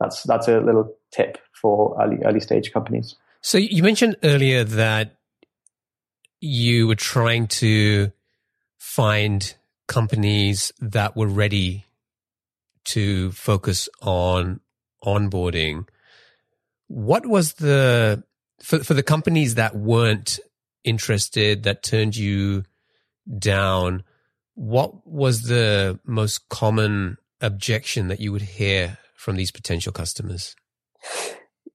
that's 0.00 0.22
that's 0.24 0.48
a 0.48 0.60
little 0.60 0.94
tip 1.10 1.38
for 1.60 1.96
early 2.00 2.18
early 2.24 2.40
stage 2.40 2.72
companies. 2.72 3.16
So 3.40 3.58
you 3.58 3.82
mentioned 3.82 4.16
earlier 4.22 4.64
that 4.64 5.16
you 6.40 6.86
were 6.86 6.94
trying 6.94 7.46
to 7.48 8.12
find 8.78 9.54
companies 9.86 10.72
that 10.80 11.16
were 11.16 11.26
ready 11.26 11.86
to 12.84 13.32
focus 13.32 13.88
on 14.02 14.60
onboarding. 15.04 15.88
What 16.88 17.26
was 17.26 17.54
the 17.54 18.24
for 18.62 18.82
for 18.82 18.94
the 18.94 19.02
companies 19.02 19.54
that 19.56 19.76
weren't 19.76 20.40
interested 20.84 21.64
that 21.64 21.82
turned 21.82 22.16
you 22.16 22.64
down? 23.38 24.04
What 24.54 25.06
was 25.06 25.42
the 25.42 26.00
most 26.04 26.48
common 26.48 27.18
objection 27.40 28.08
that 28.08 28.20
you 28.20 28.32
would 28.32 28.42
hear 28.42 28.98
from 29.18 29.36
these 29.36 29.50
potential 29.50 29.92
customers? 29.92 30.54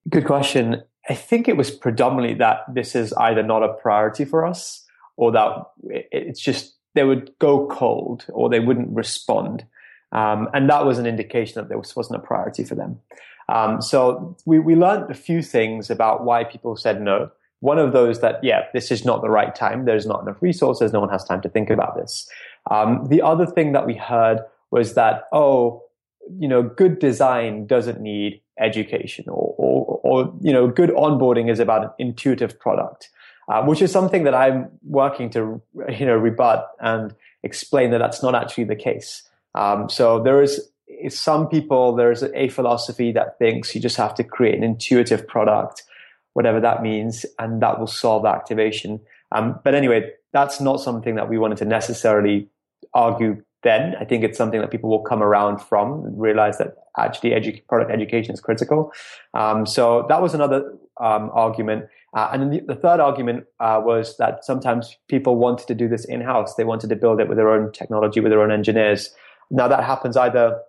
Good 0.09 0.25
question. 0.25 0.81
I 1.09 1.13
think 1.13 1.47
it 1.47 1.57
was 1.57 1.69
predominantly 1.69 2.35
that 2.39 2.59
this 2.73 2.95
is 2.95 3.13
either 3.13 3.43
not 3.43 3.61
a 3.63 3.73
priority 3.73 4.23
for 4.23 4.45
us 4.45 4.85
or 5.17 5.33
that 5.33 5.51
it's 5.89 6.39
just 6.39 6.75
they 6.95 7.03
would 7.03 7.31
go 7.39 7.67
cold 7.67 8.25
or 8.29 8.49
they 8.49 8.61
wouldn't 8.61 8.95
respond. 8.95 9.65
Um, 10.13 10.47
and 10.53 10.69
that 10.69 10.85
was 10.85 10.99
an 10.99 11.05
indication 11.05 11.55
that 11.55 11.69
this 11.69 11.95
wasn't 11.95 12.23
a 12.23 12.25
priority 12.25 12.63
for 12.63 12.75
them. 12.75 12.99
Um, 13.49 13.81
so 13.81 14.37
we, 14.45 14.59
we 14.59 14.75
learned 14.75 15.11
a 15.11 15.15
few 15.15 15.41
things 15.41 15.89
about 15.89 16.23
why 16.23 16.45
people 16.45 16.77
said 16.77 17.01
no. 17.01 17.29
One 17.59 17.77
of 17.77 17.91
those 17.91 18.21
that, 18.21 18.41
yeah, 18.41 18.63
this 18.73 18.89
is 18.89 19.03
not 19.03 19.21
the 19.21 19.29
right 19.29 19.53
time. 19.53 19.83
There's 19.83 20.05
not 20.05 20.21
enough 20.21 20.41
resources. 20.41 20.93
No 20.93 21.01
one 21.01 21.09
has 21.09 21.25
time 21.25 21.41
to 21.41 21.49
think 21.49 21.69
about 21.69 21.97
this. 21.97 22.29
Um, 22.71 23.05
the 23.09 23.21
other 23.21 23.45
thing 23.45 23.73
that 23.73 23.85
we 23.85 23.95
heard 23.95 24.39
was 24.71 24.93
that, 24.93 25.25
oh, 25.33 25.82
you 26.39 26.47
know, 26.47 26.63
good 26.63 26.99
design 26.99 27.65
doesn't 27.67 28.01
need 28.01 28.41
education 28.59 29.25
or, 29.27 29.55
or, 29.57 29.99
or 30.03 30.33
you 30.41 30.53
know, 30.53 30.67
good 30.67 30.89
onboarding 30.91 31.49
is 31.49 31.59
about 31.59 31.83
an 31.83 31.89
intuitive 31.99 32.59
product, 32.59 33.09
uh, 33.49 33.63
which 33.63 33.81
is 33.81 33.91
something 33.91 34.23
that 34.23 34.35
I'm 34.35 34.69
working 34.83 35.29
to, 35.31 35.61
you 35.89 36.05
know, 36.05 36.15
rebut 36.15 36.67
and 36.79 37.13
explain 37.43 37.91
that 37.91 37.97
that's 37.97 38.23
not 38.23 38.35
actually 38.35 38.65
the 38.65 38.75
case. 38.75 39.23
Um, 39.55 39.89
so 39.89 40.21
there 40.21 40.41
is 40.41 40.69
some 41.09 41.47
people, 41.49 41.95
there's 41.95 42.23
a 42.23 42.49
philosophy 42.49 43.11
that 43.11 43.37
thinks 43.39 43.75
you 43.75 43.81
just 43.81 43.97
have 43.97 44.15
to 44.15 44.23
create 44.23 44.55
an 44.55 44.63
intuitive 44.63 45.27
product, 45.27 45.83
whatever 46.33 46.59
that 46.59 46.81
means, 46.81 47.25
and 47.39 47.61
that 47.61 47.79
will 47.79 47.87
solve 47.87 48.25
activation. 48.25 48.99
Um, 49.31 49.59
but 49.63 49.75
anyway, 49.75 50.11
that's 50.31 50.61
not 50.61 50.79
something 50.79 51.15
that 51.15 51.29
we 51.29 51.37
wanted 51.37 51.57
to 51.59 51.65
necessarily 51.65 52.47
argue 52.93 53.43
then. 53.63 53.95
I 53.99 54.05
think 54.05 54.23
it's 54.23 54.37
something 54.37 54.61
that 54.61 54.71
people 54.71 54.89
will 54.89 55.03
come 55.03 55.23
around 55.23 55.59
from 55.59 56.05
and 56.05 56.19
realize 56.19 56.57
that 56.57 56.75
actually 56.97 57.31
edu- 57.31 57.65
product 57.67 57.91
education 57.91 58.33
is 58.33 58.41
critical. 58.41 58.91
Um, 59.33 59.65
so 59.65 60.05
that 60.09 60.21
was 60.21 60.33
another 60.33 60.73
um, 60.99 61.31
argument. 61.33 61.85
Uh, 62.15 62.29
and 62.31 62.41
then 62.43 62.49
the, 62.51 62.61
the 62.73 62.75
third 62.75 62.99
argument 62.99 63.45
uh, 63.59 63.81
was 63.83 64.17
that 64.17 64.45
sometimes 64.45 64.95
people 65.07 65.35
wanted 65.37 65.67
to 65.67 65.75
do 65.75 65.87
this 65.87 66.05
in 66.05 66.21
house. 66.21 66.55
They 66.55 66.63
wanted 66.63 66.89
to 66.89 66.95
build 66.95 67.19
it 67.19 67.27
with 67.27 67.37
their 67.37 67.49
own 67.49 67.71
technology, 67.71 68.19
with 68.19 68.31
their 68.31 68.41
own 68.41 68.51
engineers. 68.51 69.09
Now 69.49 69.67
that 69.67 69.83
happens 69.83 70.15
either 70.15 70.59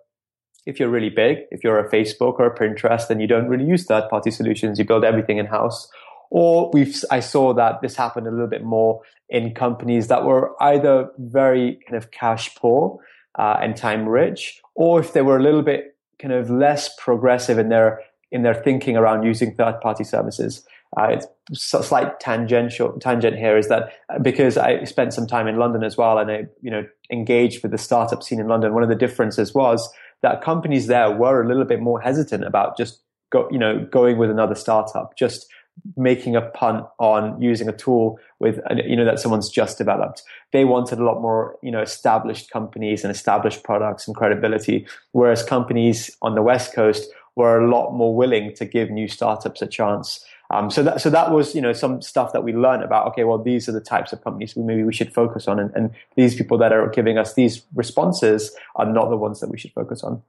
if 0.65 0.79
you're 0.79 0.89
really 0.89 1.09
big, 1.09 1.39
if 1.51 1.63
you're 1.63 1.79
a 1.79 1.89
Facebook 1.89 2.39
or 2.39 2.47
a 2.47 2.57
Pinterest, 2.57 3.07
then 3.07 3.19
you 3.19 3.27
don't 3.27 3.47
really 3.47 3.65
use 3.65 3.85
third 3.85 4.09
party 4.09 4.31
solutions. 4.31 4.79
You 4.79 4.85
build 4.85 5.03
everything 5.03 5.37
in 5.37 5.45
house. 5.45 5.87
Or 6.29 6.71
we've, 6.73 6.95
I 7.11 7.19
saw 7.19 7.53
that 7.53 7.81
this 7.81 7.95
happened 7.95 8.27
a 8.27 8.31
little 8.31 8.47
bit 8.47 8.63
more 8.63 9.01
in 9.29 9.53
companies 9.53 10.07
that 10.07 10.23
were 10.23 10.61
either 10.61 11.09
very 11.17 11.79
kind 11.87 11.97
of 11.97 12.11
cash 12.11 12.53
poor 12.55 12.99
uh, 13.37 13.57
and 13.61 13.75
time 13.75 14.07
rich, 14.07 14.61
or 14.75 14.99
if 14.99 15.13
they 15.13 15.21
were 15.21 15.37
a 15.37 15.43
little 15.43 15.61
bit 15.61 15.95
kind 16.21 16.33
of 16.33 16.49
less 16.49 16.93
progressive 16.97 17.57
in 17.57 17.69
their 17.69 18.01
in 18.31 18.43
their 18.43 18.53
thinking 18.53 18.97
around 18.97 19.23
using 19.23 19.53
third 19.53 19.79
party 19.81 20.03
services. 20.03 20.65
Uh, 20.97 21.07
it's 21.09 21.27
a 21.73 21.83
slight 21.83 22.19
tangential 22.19 22.97
tangent 22.99 23.37
here 23.37 23.57
is 23.57 23.67
that 23.67 23.93
uh, 24.09 24.19
because 24.19 24.57
I 24.57 24.83
spent 24.85 25.13
some 25.13 25.27
time 25.27 25.47
in 25.47 25.57
London 25.57 25.83
as 25.83 25.97
well, 25.97 26.17
and 26.17 26.31
I 26.31 26.45
you 26.61 26.71
know 26.71 26.85
engaged 27.11 27.63
with 27.63 27.71
the 27.71 27.77
startup 27.77 28.23
scene 28.23 28.39
in 28.39 28.47
London. 28.47 28.73
One 28.73 28.83
of 28.83 28.89
the 28.89 28.95
differences 28.95 29.53
was 29.53 29.91
that 30.21 30.41
companies 30.41 30.87
there 30.87 31.11
were 31.11 31.43
a 31.43 31.47
little 31.47 31.65
bit 31.65 31.81
more 31.81 31.99
hesitant 31.99 32.45
about 32.45 32.77
just 32.77 33.01
go 33.31 33.47
you 33.51 33.59
know 33.59 33.85
going 33.91 34.17
with 34.17 34.29
another 34.29 34.55
startup, 34.55 35.17
just 35.17 35.47
making 35.95 36.35
a 36.35 36.41
punt 36.41 36.85
on 36.99 37.39
using 37.41 37.67
a 37.67 37.73
tool 37.73 38.17
with 38.39 38.59
you 38.85 38.95
know 38.95 39.05
that 39.05 39.19
someone's 39.19 39.49
just 39.49 39.77
developed 39.77 40.23
they 40.53 40.65
wanted 40.65 40.99
a 40.99 41.03
lot 41.03 41.21
more 41.21 41.57
you 41.61 41.71
know 41.71 41.81
established 41.81 42.49
companies 42.49 43.03
and 43.03 43.11
established 43.11 43.63
products 43.63 44.07
and 44.07 44.15
credibility 44.15 44.87
whereas 45.11 45.43
companies 45.43 46.15
on 46.21 46.33
the 46.33 46.41
west 46.41 46.73
coast 46.73 47.09
were 47.35 47.61
a 47.61 47.69
lot 47.69 47.91
more 47.91 48.15
willing 48.15 48.53
to 48.55 48.65
give 48.65 48.89
new 48.89 49.07
startups 49.07 49.61
a 49.61 49.67
chance 49.67 50.25
um, 50.51 50.69
so 50.69 50.83
that 50.83 51.01
so 51.01 51.09
that 51.09 51.31
was 51.31 51.55
you 51.55 51.61
know 51.61 51.73
some 51.73 52.01
stuff 52.01 52.31
that 52.33 52.43
we 52.43 52.53
learned 52.53 52.83
about. 52.83 53.07
Okay, 53.07 53.23
well 53.23 53.39
these 53.39 53.67
are 53.67 53.71
the 53.71 53.81
types 53.81 54.13
of 54.13 54.23
companies 54.23 54.55
we 54.55 54.63
maybe 54.63 54.83
we 54.83 54.93
should 54.93 55.11
focus 55.11 55.47
on, 55.47 55.59
and, 55.59 55.71
and 55.75 55.89
these 56.15 56.35
people 56.35 56.57
that 56.59 56.71
are 56.71 56.87
giving 56.89 57.17
us 57.17 57.33
these 57.33 57.63
responses 57.73 58.55
are 58.75 58.85
not 58.85 59.09
the 59.09 59.17
ones 59.17 59.39
that 59.39 59.49
we 59.49 59.57
should 59.57 59.73
focus 59.73 60.03
on. 60.03 60.21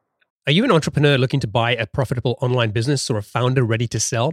Are 0.46 0.52
you 0.52 0.64
an 0.64 0.72
entrepreneur 0.72 1.18
looking 1.18 1.40
to 1.40 1.46
buy 1.46 1.72
a 1.72 1.86
profitable 1.86 2.38
online 2.40 2.70
business 2.70 3.10
or 3.10 3.18
a 3.18 3.22
founder 3.22 3.62
ready 3.62 3.86
to 3.88 4.00
sell? 4.00 4.32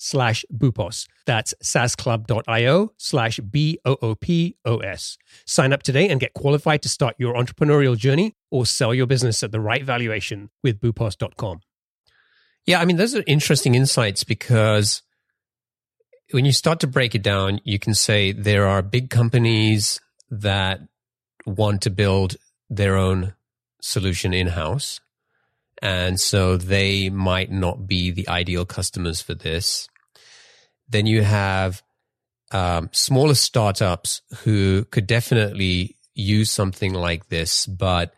slash 0.00 0.44
boopos. 0.52 1.06
That's 1.26 1.54
saasclub.io 1.62 2.92
slash 2.96 3.38
B-O-O-P-O-S. 3.38 5.18
Sign 5.46 5.72
up 5.72 5.82
today 5.82 6.08
and 6.08 6.18
get 6.18 6.32
qualified 6.32 6.82
to 6.82 6.88
start 6.88 7.14
your 7.18 7.34
entrepreneurial 7.34 7.96
journey 7.96 8.34
or 8.50 8.64
sell 8.64 8.94
your 8.94 9.06
business 9.06 9.42
at 9.42 9.52
the 9.52 9.60
right 9.60 9.84
valuation 9.84 10.50
with 10.64 10.80
boopos.com. 10.80 11.60
Yeah, 12.66 12.80
I 12.80 12.84
mean, 12.86 12.96
those 12.96 13.14
are 13.14 13.22
interesting 13.26 13.74
insights 13.74 14.24
because 14.24 15.02
when 16.32 16.44
you 16.44 16.52
start 16.52 16.80
to 16.80 16.86
break 16.86 17.14
it 17.14 17.22
down, 17.22 17.60
you 17.64 17.78
can 17.78 17.94
say 17.94 18.32
there 18.32 18.66
are 18.66 18.82
big 18.82 19.10
companies 19.10 20.00
that 20.30 20.80
want 21.44 21.82
to 21.82 21.90
build 21.90 22.36
their 22.70 22.96
own 22.96 23.34
solution 23.82 24.32
in 24.32 24.48
house. 24.48 25.00
And 25.82 26.20
so 26.20 26.56
they 26.56 27.08
might 27.08 27.50
not 27.50 27.86
be 27.86 28.10
the 28.10 28.28
ideal 28.28 28.66
customers 28.66 29.20
for 29.20 29.34
this. 29.34 29.88
Then 30.88 31.06
you 31.06 31.22
have 31.22 31.82
um, 32.52 32.90
smaller 32.92 33.34
startups 33.34 34.22
who 34.44 34.84
could 34.86 35.06
definitely 35.06 35.96
use 36.14 36.50
something 36.50 36.92
like 36.92 37.28
this, 37.28 37.66
but 37.66 38.12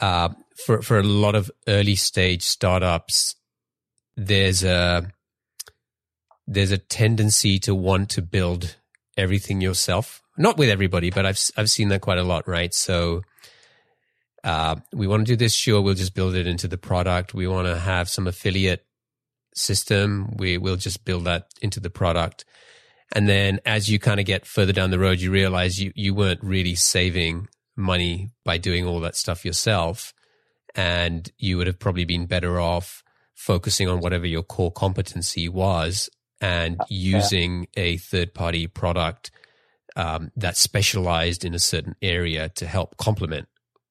uh, 0.00 0.30
for 0.64 0.82
for 0.82 0.98
a 0.98 1.04
lot 1.04 1.34
of 1.34 1.50
early 1.68 1.96
stage 1.96 2.42
startups, 2.42 3.34
there's 4.16 4.64
a 4.64 5.10
there's 6.46 6.70
a 6.72 6.78
tendency 6.78 7.58
to 7.60 7.74
want 7.74 8.10
to 8.10 8.22
build 8.22 8.76
everything 9.16 9.60
yourself. 9.60 10.22
Not 10.38 10.56
with 10.56 10.70
everybody, 10.70 11.10
but 11.10 11.26
I've 11.26 11.40
I've 11.56 11.70
seen 11.70 11.88
that 11.88 12.00
quite 12.00 12.18
a 12.18 12.24
lot, 12.24 12.48
right? 12.48 12.72
So 12.72 13.22
uh, 14.44 14.76
we 14.92 15.06
want 15.06 15.26
to 15.26 15.32
do 15.32 15.36
this, 15.36 15.54
sure, 15.54 15.80
we'll 15.80 15.94
just 15.94 16.14
build 16.14 16.34
it 16.34 16.46
into 16.46 16.68
the 16.68 16.78
product. 16.78 17.34
We 17.34 17.46
want 17.46 17.66
to 17.66 17.78
have 17.78 18.08
some 18.08 18.26
affiliate 18.26 18.86
system, 19.54 20.36
we 20.36 20.58
will 20.58 20.76
just 20.76 21.04
build 21.04 21.24
that 21.24 21.46
into 21.60 21.80
the 21.80 21.90
product. 21.90 22.44
And 23.12 23.28
then 23.28 23.58
as 23.66 23.88
you 23.88 23.98
kind 23.98 24.20
of 24.20 24.26
get 24.26 24.46
further 24.46 24.72
down 24.72 24.90
the 24.90 24.98
road, 24.98 25.20
you 25.20 25.30
realize 25.32 25.80
you, 25.80 25.92
you 25.96 26.14
weren't 26.14 26.42
really 26.42 26.76
saving 26.76 27.48
money 27.76 28.30
by 28.44 28.58
doing 28.58 28.86
all 28.86 29.00
that 29.00 29.16
stuff 29.16 29.44
yourself. 29.44 30.14
And 30.76 31.30
you 31.38 31.56
would 31.56 31.66
have 31.66 31.80
probably 31.80 32.04
been 32.04 32.26
better 32.26 32.60
off 32.60 33.02
focusing 33.34 33.88
on 33.88 34.00
whatever 34.00 34.26
your 34.26 34.44
core 34.44 34.70
competency 34.70 35.48
was 35.48 36.08
and 36.40 36.80
using 36.88 37.66
yeah. 37.74 37.82
a 37.82 37.96
third 37.96 38.34
party 38.34 38.66
product 38.66 39.30
um, 39.96 40.30
that's 40.36 40.60
specialized 40.60 41.44
in 41.44 41.54
a 41.54 41.58
certain 41.58 41.96
area 42.00 42.48
to 42.50 42.66
help 42.66 42.96
complement 42.96 43.48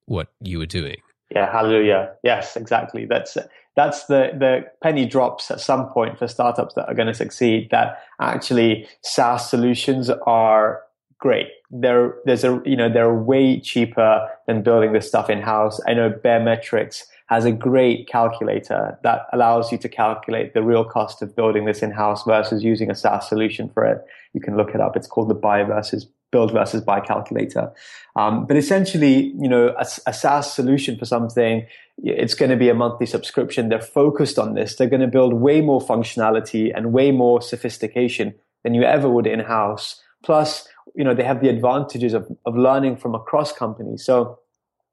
what 0.09 0.27
you 0.41 0.57
were 0.57 0.65
doing. 0.65 0.97
Yeah, 1.29 1.51
hallelujah. 1.51 2.15
Yes, 2.23 2.55
exactly. 2.55 3.05
That's 3.05 3.37
that's 3.75 4.05
the 4.05 4.31
the 4.37 4.65
penny 4.81 5.05
drops 5.05 5.51
at 5.51 5.61
some 5.61 5.89
point 5.89 6.17
for 6.17 6.27
startups 6.27 6.73
that 6.73 6.87
are 6.87 6.95
going 6.95 7.07
to 7.07 7.13
succeed. 7.13 7.69
That 7.69 7.99
actually 8.19 8.87
SaaS 9.03 9.49
solutions 9.49 10.09
are 10.25 10.81
great. 11.19 11.47
They're 11.69 12.15
there's 12.25 12.43
a 12.43 12.61
you 12.65 12.75
know 12.75 12.89
they're 12.91 13.13
way 13.13 13.59
cheaper 13.59 14.27
than 14.47 14.63
building 14.63 14.93
this 14.93 15.07
stuff 15.07 15.29
in 15.29 15.41
house. 15.41 15.79
I 15.87 15.93
know 15.93 16.09
Baremetrics 16.09 17.03
has 17.27 17.45
a 17.45 17.51
great 17.51 18.07
calculator 18.07 18.97
that 19.03 19.27
allows 19.31 19.71
you 19.71 19.77
to 19.77 19.87
calculate 19.87 20.55
the 20.55 20.63
real 20.63 20.83
cost 20.83 21.21
of 21.21 21.35
building 21.35 21.65
this 21.65 21.83
in 21.83 21.91
house 21.91 22.23
versus 22.23 22.63
using 22.63 22.89
a 22.89 22.95
SaaS 22.95 23.29
solution 23.29 23.69
for 23.69 23.85
it. 23.85 24.03
You 24.33 24.41
can 24.41 24.57
look 24.57 24.69
it 24.73 24.81
up. 24.81 24.95
It's 24.95 25.05
called 25.05 25.29
the 25.29 25.35
buy 25.35 25.61
versus 25.63 26.07
build 26.31 26.51
versus 26.51 26.81
buy 26.81 26.99
calculator. 26.99 27.71
Um, 28.15 28.45
but 28.45 28.57
essentially, 28.57 29.33
you 29.39 29.47
know, 29.47 29.69
a, 29.77 29.85
a, 30.05 30.13
SaaS 30.13 30.53
solution 30.53 30.97
for 30.97 31.05
something, 31.05 31.65
it's 31.97 32.33
going 32.33 32.51
to 32.51 32.57
be 32.57 32.69
a 32.69 32.73
monthly 32.73 33.05
subscription. 33.05 33.69
They're 33.69 33.81
focused 33.81 34.37
on 34.37 34.53
this. 34.53 34.75
They're 34.75 34.89
going 34.89 35.01
to 35.01 35.07
build 35.07 35.33
way 35.33 35.61
more 35.61 35.81
functionality 35.81 36.71
and 36.75 36.93
way 36.93 37.11
more 37.11 37.41
sophistication 37.41 38.35
than 38.63 38.73
you 38.73 38.83
ever 38.83 39.09
would 39.09 39.25
in 39.25 39.39
house. 39.39 40.01
Plus, 40.23 40.67
you 40.95 41.03
know, 41.03 41.13
they 41.13 41.23
have 41.23 41.41
the 41.41 41.49
advantages 41.49 42.13
of, 42.13 42.27
of 42.45 42.55
learning 42.55 42.97
from 42.97 43.15
across 43.15 43.51
companies. 43.51 44.03
So 44.05 44.39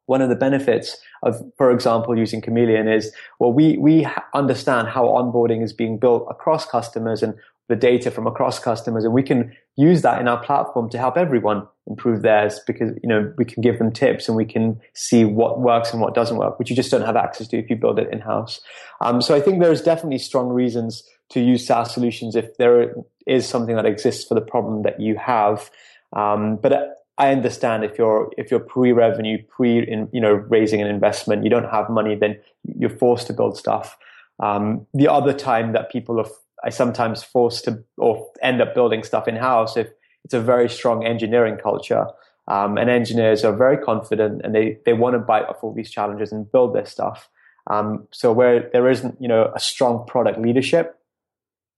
one 0.07 0.23
of 0.23 0.28
the 0.28 0.37
benefits 0.37 0.97
of, 1.23 1.43
for 1.57 1.71
example, 1.71 2.16
using 2.16 2.40
Chameleon 2.40 2.88
is, 2.88 3.12
well, 3.40 3.52
we, 3.52 3.76
we 3.76 4.07
understand 4.35 4.88
how 4.88 5.05
onboarding 5.05 5.62
is 5.62 5.73
being 5.73 5.99
built 5.99 6.26
across 6.31 6.64
customers 6.64 7.23
and 7.23 7.35
the 7.68 7.76
data 7.76 8.11
from 8.11 8.26
across 8.26 8.58
customers. 8.58 9.04
And 9.04 9.12
we 9.12 9.23
can 9.23 9.52
use 9.76 10.02
that 10.02 10.20
in 10.20 10.28
our 10.28 10.42
platform 10.42 10.88
to 10.90 10.99
help 10.99 11.16
everyone 11.16 11.66
improve 11.87 12.23
theirs 12.23 12.61
because, 12.66 12.92
you 13.02 13.08
know, 13.08 13.32
we 13.37 13.44
can 13.44 13.61
give 13.61 13.78
them 13.78 13.92
tips 13.92 14.28
and 14.28 14.37
we 14.37 14.44
can 14.44 14.80
see 14.94 15.25
what 15.25 15.61
works 15.61 15.92
and 15.92 16.00
what 16.00 16.14
doesn't 16.14 16.37
work, 16.37 16.58
which 16.58 16.70
you 16.70 16.76
just 16.76 16.90
don't 16.90 17.04
have 17.04 17.16
access 17.16 17.49
to 17.49 17.58
if 17.58 17.68
you 17.68 17.76
build 17.76 17.99
it 17.99 18.08
in 18.12 18.20
house. 18.20 18.61
Um, 19.00 19.20
so 19.20 19.35
I 19.35 19.40
think 19.40 19.61
there's 19.61 19.82
definitely 19.82 20.18
strong 20.18 20.49
reasons 20.49 21.02
to 21.30 21.40
use 21.40 21.66
SaaS 21.66 21.92
solutions 21.92 22.37
if 22.37 22.56
there 22.56 22.94
is 23.26 23.49
something 23.49 23.76
that 23.76 23.87
exists 23.87 24.25
for 24.25 24.35
the 24.35 24.40
problem 24.40 24.82
that 24.82 25.00
you 25.00 25.16
have. 25.16 25.70
Um, 26.14 26.56
but 26.56 26.96
I 27.18 27.32
understand 27.32 27.85
if 27.85 27.99
you're 27.99 28.30
if 28.37 28.50
you're 28.50 28.61
pre-revenue, 28.61 29.42
pre 29.49 29.78
in, 29.78 30.08
you 30.12 30.20
know 30.20 30.35
raising 30.35 30.80
an 30.80 30.87
investment, 30.87 31.44
you 31.44 31.50
don't 31.50 31.68
have 31.70 31.88
money, 31.88 32.14
then 32.14 32.38
you're 32.78 32.90
forced 32.90 33.26
to 33.28 33.32
build 33.32 33.56
stuff. 33.56 33.96
Um, 34.38 34.87
the 34.92 35.08
other 35.08 35.32
time 35.32 35.73
that 35.73 35.90
people 35.90 36.20
are, 36.20 36.28
I 36.66 36.70
sometimes 36.70 37.23
forced 37.23 37.64
to 37.64 37.85
or 37.96 38.28
end 38.42 38.61
up 38.61 38.75
building 38.75 39.04
stuff 39.04 39.28
in 39.28 39.37
house 39.37 39.76
if 39.76 39.88
it's 40.25 40.35
a 40.35 40.40
very 40.40 40.68
strong 40.68 41.06
engineering 41.06 41.58
culture. 41.62 42.06
Um, 42.49 42.76
and 42.76 42.90
engineers 42.90 43.44
are 43.44 43.54
very 43.54 43.78
confident 43.78 44.42
and 44.44 44.52
they, 44.52 44.78
they 44.85 44.92
want 44.92 45.14
to 45.14 45.20
bite 45.20 45.44
off 45.44 45.62
all 45.62 45.73
these 45.73 45.90
challenges 45.90 46.32
and 46.32 46.50
build 46.50 46.75
their 46.75 46.85
stuff. 46.85 47.28
Um, 47.68 48.08
so 48.11 48.32
where 48.32 48.68
there 48.73 48.88
isn't, 48.90 49.16
you 49.20 49.28
know, 49.28 49.52
a 49.54 49.61
strong 49.61 50.06
product 50.06 50.40
leadership, 50.40 50.99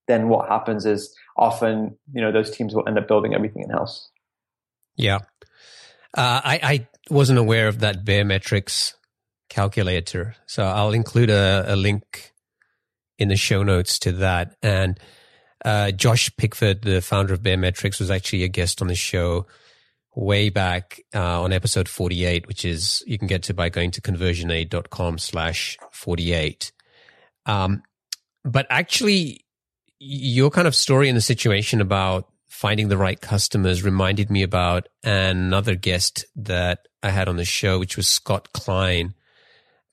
then 0.07 0.29
what 0.31 0.49
happens 0.49 0.87
is 0.87 1.15
often, 1.37 1.97
you 2.15 2.23
know, 2.23 2.33
those 2.33 2.51
teams 2.51 2.75
will 2.75 2.87
end 2.89 2.99
up 2.99 3.07
building 3.07 3.35
everything 3.35 3.63
in 3.63 3.71
house. 3.71 4.11
Yeah. 4.97 5.19
Uh, 6.17 6.41
I, 6.45 6.61
I 6.63 6.89
wasn't 7.11 7.39
aware 7.39 7.69
of 7.69 7.81
that 7.81 8.05
Baremetrics 8.07 8.95
calculator. 9.51 10.35
So 10.47 10.65
I'll 10.65 10.93
include 10.93 11.29
a, 11.29 11.65
a 11.69 11.77
link 11.77 12.33
in 13.19 13.29
the 13.29 13.37
show 13.37 13.63
notes 13.63 13.99
to 14.01 14.13
that. 14.13 14.57
And 14.63 14.99
uh, 15.65 15.91
Josh 15.91 16.31
Pigford, 16.37 16.83
the 16.83 17.03
founder 17.03 17.35
of 17.35 17.43
Baremetrics, 17.43 17.99
was 17.99 18.11
actually 18.11 18.45
a 18.45 18.49
guest 18.49 18.81
on 18.81 18.89
the 18.89 18.95
show 18.95 19.47
way 20.15 20.49
back 20.49 21.01
uh, 21.15 21.43
on 21.43 21.53
episode 21.53 21.89
48, 21.89 22.47
which 22.49 22.65
is 22.65 23.03
you 23.07 23.19
can 23.19 23.29
get 23.29 23.43
to 23.45 23.55
by 23.55 23.69
going 23.69 23.91
to 23.93 24.01
conversionaid.com 24.01 25.19
slash 25.19 25.77
48. 25.93 26.73
Um, 27.47 27.83
but 28.45 28.67
actually, 28.71 29.45
your 29.99 30.51
kind 30.51 30.69
of 30.69 30.75
story 30.75 31.09
in 31.09 31.15
the 31.15 31.21
situation 31.21 31.81
about 31.81 32.29
finding 32.49 32.89
the 32.89 32.97
right 32.97 33.21
customers 33.21 33.85
reminded 33.85 34.31
me 34.31 34.43
about 34.43 34.89
another 35.05 35.75
guest 35.75 36.25
that 36.35 36.87
I 37.03 37.11
had 37.11 37.29
on 37.29 37.37
the 37.37 37.45
show, 37.45 37.79
which 37.79 37.97
was 37.97 38.07
Scott 38.07 38.53
Klein 38.53 39.15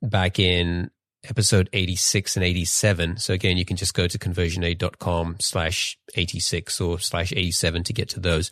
back 0.02 0.40
in 0.40 0.90
episode 1.30 1.70
86 1.74 2.36
and 2.38 2.46
87. 2.46 3.18
So 3.18 3.34
again, 3.34 3.58
you 3.58 3.66
can 3.66 3.78
just 3.78 3.94
go 3.94 4.08
to 4.08 4.18
conversionaid.com 4.18 5.38
slash 5.40 5.98
86 6.16 6.82
or 6.82 7.00
slash 7.00 7.34
87 7.34 7.84
to 7.84 7.94
get 7.94 8.10
to 8.10 8.20
those. 8.20 8.52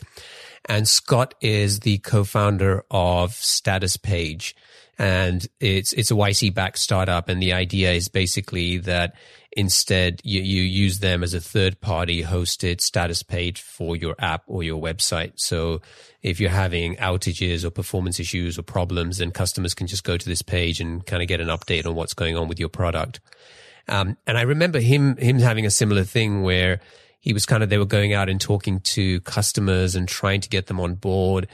And 0.66 0.88
Scott 0.88 1.34
is 1.40 1.80
the 1.80 1.98
co-founder 1.98 2.84
of 2.90 3.32
Statuspage 3.32 4.54
and 4.98 5.46
it's, 5.60 5.92
it's 5.92 6.10
a 6.10 6.14
YC 6.14 6.54
backed 6.54 6.78
startup. 6.78 7.28
And 7.28 7.42
the 7.42 7.52
idea 7.52 7.92
is 7.92 8.08
basically 8.08 8.78
that 8.78 9.14
Instead, 9.56 10.20
you, 10.24 10.42
you 10.42 10.62
use 10.62 10.98
them 10.98 11.22
as 11.22 11.32
a 11.32 11.40
third 11.40 11.80
party 11.80 12.24
hosted 12.24 12.80
status 12.80 13.22
page 13.22 13.60
for 13.60 13.94
your 13.94 14.16
app 14.18 14.42
or 14.48 14.64
your 14.64 14.82
website. 14.82 15.32
So 15.36 15.80
if 16.22 16.40
you're 16.40 16.50
having 16.50 16.96
outages 16.96 17.64
or 17.64 17.70
performance 17.70 18.18
issues 18.18 18.58
or 18.58 18.62
problems, 18.62 19.18
then 19.18 19.30
customers 19.30 19.72
can 19.72 19.86
just 19.86 20.02
go 20.02 20.16
to 20.16 20.28
this 20.28 20.42
page 20.42 20.80
and 20.80 21.06
kind 21.06 21.22
of 21.22 21.28
get 21.28 21.40
an 21.40 21.48
update 21.48 21.86
on 21.86 21.94
what's 21.94 22.14
going 22.14 22.36
on 22.36 22.48
with 22.48 22.58
your 22.58 22.68
product. 22.68 23.20
Um, 23.86 24.16
and 24.26 24.36
I 24.36 24.42
remember 24.42 24.80
him, 24.80 25.16
him 25.18 25.38
having 25.38 25.66
a 25.66 25.70
similar 25.70 26.02
thing 26.02 26.42
where 26.42 26.80
he 27.20 27.32
was 27.32 27.46
kind 27.46 27.62
of, 27.62 27.68
they 27.68 27.78
were 27.78 27.84
going 27.84 28.12
out 28.12 28.28
and 28.28 28.40
talking 28.40 28.80
to 28.80 29.20
customers 29.20 29.94
and 29.94 30.08
trying 30.08 30.40
to 30.40 30.48
get 30.48 30.66
them 30.66 30.80
on 30.80 30.96
board. 30.96 31.46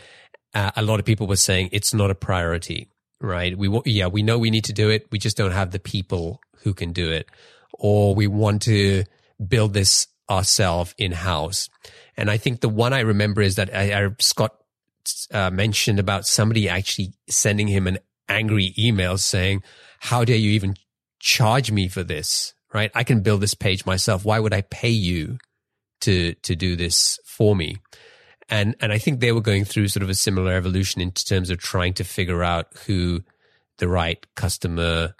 Uh, 0.55 0.71
a 0.75 0.83
lot 0.83 1.01
of 1.01 1.05
people 1.05 1.27
were 1.27 1.37
saying 1.37 1.69
it's 1.71 1.93
not 1.93 2.11
a 2.11 2.15
priority, 2.15 2.89
right? 3.21 3.57
We, 3.57 3.69
want, 3.69 3.87
yeah, 3.87 4.07
we 4.07 4.23
know 4.23 4.39
we 4.39 4.51
need 4.51 4.65
to 4.65 4.73
do 4.73 4.91
it. 4.91 5.07
We 5.11 5.19
just 5.19 5.37
don't 5.37 5.53
have 5.53 5.71
the 5.71 5.79
people 5.79 6.41
who 6.63 6.75
can 6.75 6.93
do 6.93 7.11
it 7.11 7.29
or 7.73 8.15
we 8.15 8.27
want 8.27 8.63
to 8.63 9.05
build 9.47 9.75
this 9.75 10.07
ourselves 10.29 10.95
in 10.99 11.13
house. 11.13 11.69
And 12.17 12.31
I 12.31 12.37
think 12.37 12.61
the 12.61 12.69
one 12.69 12.93
I 12.93 13.01
remember 13.01 13.43
is 13.43 13.57
that 13.57 13.75
I, 13.75 14.05
I, 14.05 14.09
Scott 14.19 14.55
uh, 15.33 15.51
mentioned 15.51 15.99
about 15.99 16.27
somebody 16.27 16.69
actually 16.69 17.15
sending 17.29 17.69
him 17.69 17.87
an 17.87 17.99
angry 18.29 18.75
email 18.79 19.19
saying, 19.19 19.63
how 19.99 20.25
dare 20.25 20.37
you 20.37 20.51
even 20.51 20.77
charge 21.19 21.71
me 21.71 21.89
for 21.89 22.03
this? 22.03 22.55
Right. 22.73 22.93
I 22.95 23.03
can 23.03 23.23
build 23.23 23.41
this 23.41 23.55
page 23.55 23.85
myself. 23.85 24.25
Why 24.25 24.39
would 24.39 24.55
I 24.55 24.61
pay 24.61 24.91
you 24.91 25.39
to, 26.03 26.35
to 26.35 26.55
do 26.55 26.77
this 26.77 27.19
for 27.25 27.57
me? 27.57 27.79
And, 28.51 28.75
and 28.81 28.93
I 28.93 28.99
think 28.99 29.21
they 29.21 29.33
were 29.33 29.41
going 29.41 29.65
through 29.65 29.89
sort 29.89 30.03
of 30.03 30.11
a 30.11 30.15
similar 30.15 30.53
evolution 30.53 31.01
in 31.01 31.13
terms 31.13 31.51
of 31.51 31.59
trying 31.59 31.95
to 31.95 32.05
figure 32.05 32.43
out 32.43 32.67
who 32.87 33.21
the 33.79 33.89
right 33.89 34.25
customer 34.35 35.15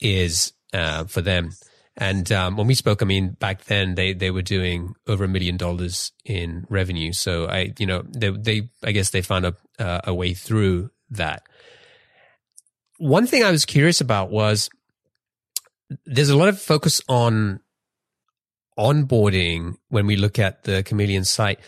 is 0.00 0.52
uh, 0.72 1.04
for 1.04 1.22
them. 1.22 1.50
And 1.96 2.30
um, 2.30 2.56
when 2.56 2.66
we 2.66 2.74
spoke, 2.74 3.02
I 3.02 3.06
mean, 3.06 3.30
back 3.30 3.64
then 3.64 3.96
they, 3.96 4.12
they 4.12 4.30
were 4.30 4.42
doing 4.42 4.94
over 5.08 5.24
a 5.24 5.28
million 5.28 5.56
dollars 5.56 6.12
in 6.24 6.64
revenue. 6.68 7.12
So 7.12 7.46
I, 7.46 7.72
you 7.78 7.86
know, 7.86 8.04
they, 8.06 8.30
they 8.30 8.70
I 8.84 8.92
guess 8.92 9.10
they 9.10 9.22
found 9.22 9.46
a, 9.46 9.56
uh, 9.78 10.02
a 10.04 10.14
way 10.14 10.34
through 10.34 10.90
that. 11.10 11.42
One 12.98 13.26
thing 13.26 13.42
I 13.42 13.50
was 13.50 13.64
curious 13.64 14.00
about 14.00 14.30
was 14.30 14.70
there's 16.06 16.30
a 16.30 16.36
lot 16.36 16.48
of 16.48 16.60
focus 16.60 17.00
on 17.08 17.60
onboarding 18.78 19.74
when 19.88 20.06
we 20.06 20.16
look 20.16 20.38
at 20.38 20.62
the 20.64 20.84
Chameleon 20.84 21.24
site, 21.24 21.58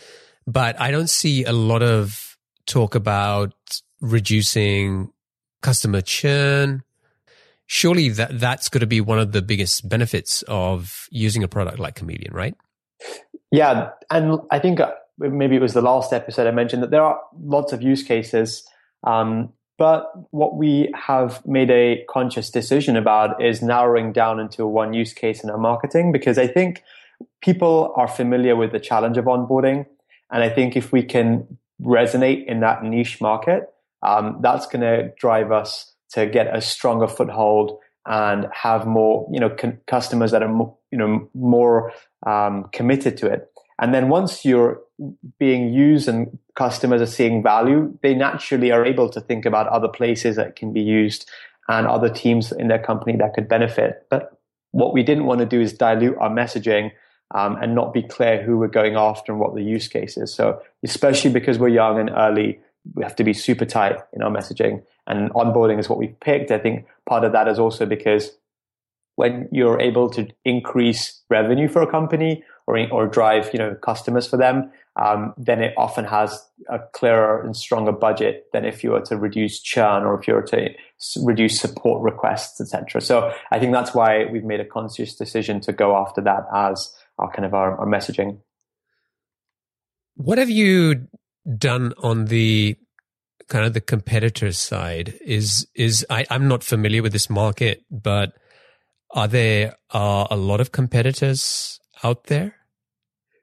but 0.47 0.79
I 0.79 0.91
don't 0.91 1.09
see 1.09 1.43
a 1.43 1.53
lot 1.53 1.83
of 1.83 2.37
talk 2.65 2.95
about 2.95 3.53
reducing 4.01 5.11
customer 5.61 6.01
churn 6.01 6.83
surely 7.71 8.09
that 8.09 8.37
that's 8.37 8.67
going 8.67 8.81
to 8.81 8.85
be 8.85 8.99
one 8.99 9.17
of 9.17 9.31
the 9.31 9.41
biggest 9.41 9.87
benefits 9.87 10.43
of 10.49 11.07
using 11.09 11.41
a 11.41 11.47
product 11.47 11.79
like 11.79 11.95
Chameleon, 11.95 12.33
right? 12.33 12.53
Yeah, 13.49 13.91
and 14.09 14.39
I 14.51 14.59
think 14.59 14.81
uh, 14.81 14.91
maybe 15.17 15.55
it 15.55 15.61
was 15.61 15.71
the 15.71 15.81
last 15.81 16.11
episode 16.11 16.47
I 16.47 16.51
mentioned 16.51 16.83
that 16.83 16.91
there 16.91 17.01
are 17.01 17.17
lots 17.39 17.71
of 17.71 17.81
use 17.81 18.03
cases, 18.03 18.67
um, 19.05 19.53
but 19.77 20.11
what 20.31 20.57
we 20.57 20.91
have 20.93 21.45
made 21.47 21.71
a 21.71 22.03
conscious 22.09 22.49
decision 22.49 22.97
about 22.97 23.41
is 23.41 23.61
narrowing 23.61 24.11
down 24.11 24.41
into 24.41 24.67
one 24.67 24.91
use 24.91 25.13
case 25.13 25.41
in 25.41 25.49
our 25.49 25.57
marketing 25.57 26.11
because 26.11 26.37
I 26.37 26.47
think 26.47 26.83
people 27.41 27.93
are 27.95 28.09
familiar 28.09 28.57
with 28.57 28.73
the 28.73 28.81
challenge 28.81 29.17
of 29.17 29.25
onboarding, 29.25 29.85
and 30.31 30.43
I 30.43 30.49
think 30.49 30.75
if 30.75 30.91
we 30.91 31.03
can 31.03 31.57
resonate 31.81 32.45
in 32.45 32.61
that 32.61 32.83
niche 32.83 33.19
market, 33.19 33.69
um, 34.01 34.39
that's 34.41 34.65
going 34.67 34.81
to 34.81 35.11
drive 35.19 35.51
us 35.51 35.93
to 36.11 36.25
get 36.25 36.55
a 36.55 36.61
stronger 36.61 37.07
foothold 37.07 37.77
and 38.07 38.47
have 38.53 38.87
more, 38.87 39.27
you 39.31 39.39
know, 39.39 39.49
con- 39.49 39.79
customers 39.87 40.31
that 40.31 40.41
are, 40.41 40.49
more, 40.49 40.75
you 40.91 40.97
know, 40.97 41.29
more 41.33 41.91
um, 42.25 42.69
committed 42.73 43.17
to 43.17 43.27
it. 43.27 43.51
And 43.79 43.93
then 43.93 44.09
once 44.09 44.45
you're 44.45 44.81
being 45.39 45.73
used 45.73 46.07
and 46.07 46.37
customers 46.55 47.01
are 47.01 47.07
seeing 47.07 47.41
value, 47.43 47.97
they 48.03 48.13
naturally 48.13 48.71
are 48.71 48.85
able 48.85 49.09
to 49.09 49.21
think 49.21 49.45
about 49.45 49.67
other 49.67 49.87
places 49.87 50.35
that 50.35 50.55
can 50.55 50.73
be 50.73 50.81
used 50.81 51.29
and 51.67 51.87
other 51.87 52.09
teams 52.09 52.51
in 52.51 52.67
their 52.67 52.81
company 52.81 53.17
that 53.17 53.33
could 53.33 53.47
benefit. 53.47 54.05
But 54.09 54.39
what 54.71 54.93
we 54.93 55.03
didn't 55.03 55.25
want 55.25 55.39
to 55.39 55.45
do 55.45 55.61
is 55.61 55.73
dilute 55.73 56.17
our 56.19 56.29
messaging 56.29 56.91
um, 57.33 57.57
and 57.61 57.75
not 57.75 57.93
be 57.93 58.03
clear 58.03 58.41
who 58.41 58.57
we're 58.57 58.67
going 58.67 58.95
after 58.95 59.31
and 59.31 59.39
what 59.39 59.55
the 59.55 59.63
use 59.63 59.87
case 59.87 60.17
is. 60.17 60.33
So 60.33 60.61
especially 60.83 61.31
because 61.31 61.59
we're 61.59 61.69
young 61.69 61.99
and 61.99 62.09
early, 62.09 62.59
we 62.93 63.03
have 63.03 63.15
to 63.17 63.23
be 63.23 63.33
super 63.33 63.65
tight 63.65 63.97
in 64.13 64.21
our 64.21 64.31
messaging 64.31 64.83
and 65.07 65.31
onboarding 65.31 65.79
is 65.79 65.89
what 65.89 65.99
we've 65.99 66.19
picked. 66.19 66.51
I 66.51 66.57
think 66.57 66.85
part 67.05 67.23
of 67.23 67.31
that 67.33 67.47
is 67.47 67.59
also 67.59 67.85
because 67.85 68.31
when 69.15 69.49
you're 69.51 69.79
able 69.79 70.09
to 70.11 70.27
increase 70.45 71.21
revenue 71.29 71.67
for 71.67 71.81
a 71.81 71.87
company 71.89 72.43
or, 72.67 72.79
or 72.91 73.07
drive, 73.07 73.49
you 73.53 73.59
know, 73.59 73.75
customers 73.75 74.27
for 74.27 74.37
them, 74.37 74.71
um, 74.97 75.33
then 75.37 75.61
it 75.61 75.73
often 75.77 76.05
has 76.05 76.45
a 76.69 76.79
clearer 76.93 77.41
and 77.41 77.55
stronger 77.55 77.91
budget 77.91 78.47
than 78.51 78.65
if 78.65 78.83
you 78.83 78.91
were 78.91 79.01
to 79.01 79.17
reduce 79.17 79.59
churn 79.59 80.03
or 80.03 80.19
if 80.19 80.27
you 80.27 80.33
were 80.33 80.41
to 80.43 80.69
reduce 81.23 81.59
support 81.59 82.01
requests, 82.01 82.59
etc. 82.59 83.01
So 83.01 83.33
I 83.51 83.59
think 83.59 83.73
that's 83.73 83.93
why 83.93 84.25
we've 84.25 84.43
made 84.43 84.59
a 84.59 84.65
conscious 84.65 85.15
decision 85.15 85.61
to 85.61 85.73
go 85.73 85.95
after 85.95 86.21
that 86.21 86.45
as 86.53 86.93
our 87.21 87.31
kind 87.31 87.45
of 87.45 87.53
our, 87.53 87.77
our 87.77 87.87
messaging. 87.87 88.39
What 90.15 90.37
have 90.37 90.49
you 90.49 91.07
done 91.57 91.93
on 91.99 92.25
the 92.25 92.75
kind 93.47 93.65
of 93.65 93.73
the 93.73 93.81
competitor 93.81 94.51
side 94.51 95.13
is 95.21 95.67
is 95.75 96.05
I, 96.09 96.25
I'm 96.29 96.47
not 96.47 96.63
familiar 96.63 97.01
with 97.01 97.13
this 97.13 97.29
market, 97.29 97.83
but 97.89 98.33
are 99.13 99.27
there 99.27 99.75
uh, 99.93 100.27
a 100.29 100.37
lot 100.37 100.61
of 100.61 100.71
competitors 100.71 101.79
out 102.03 102.25
there? 102.25 102.55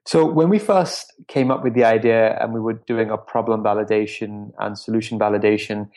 So 0.05 0.25
when 0.25 0.49
we 0.49 0.57
first 0.57 1.13
came 1.27 1.51
up 1.51 1.63
with 1.63 1.75
the 1.75 1.83
idea 1.83 2.35
and 2.41 2.53
we 2.53 2.59
were 2.59 2.73
doing 2.73 3.11
a 3.11 3.17
problem 3.17 3.63
validation 3.63 4.51
and 4.57 4.77
solution 4.77 5.19
validation, 5.19 5.89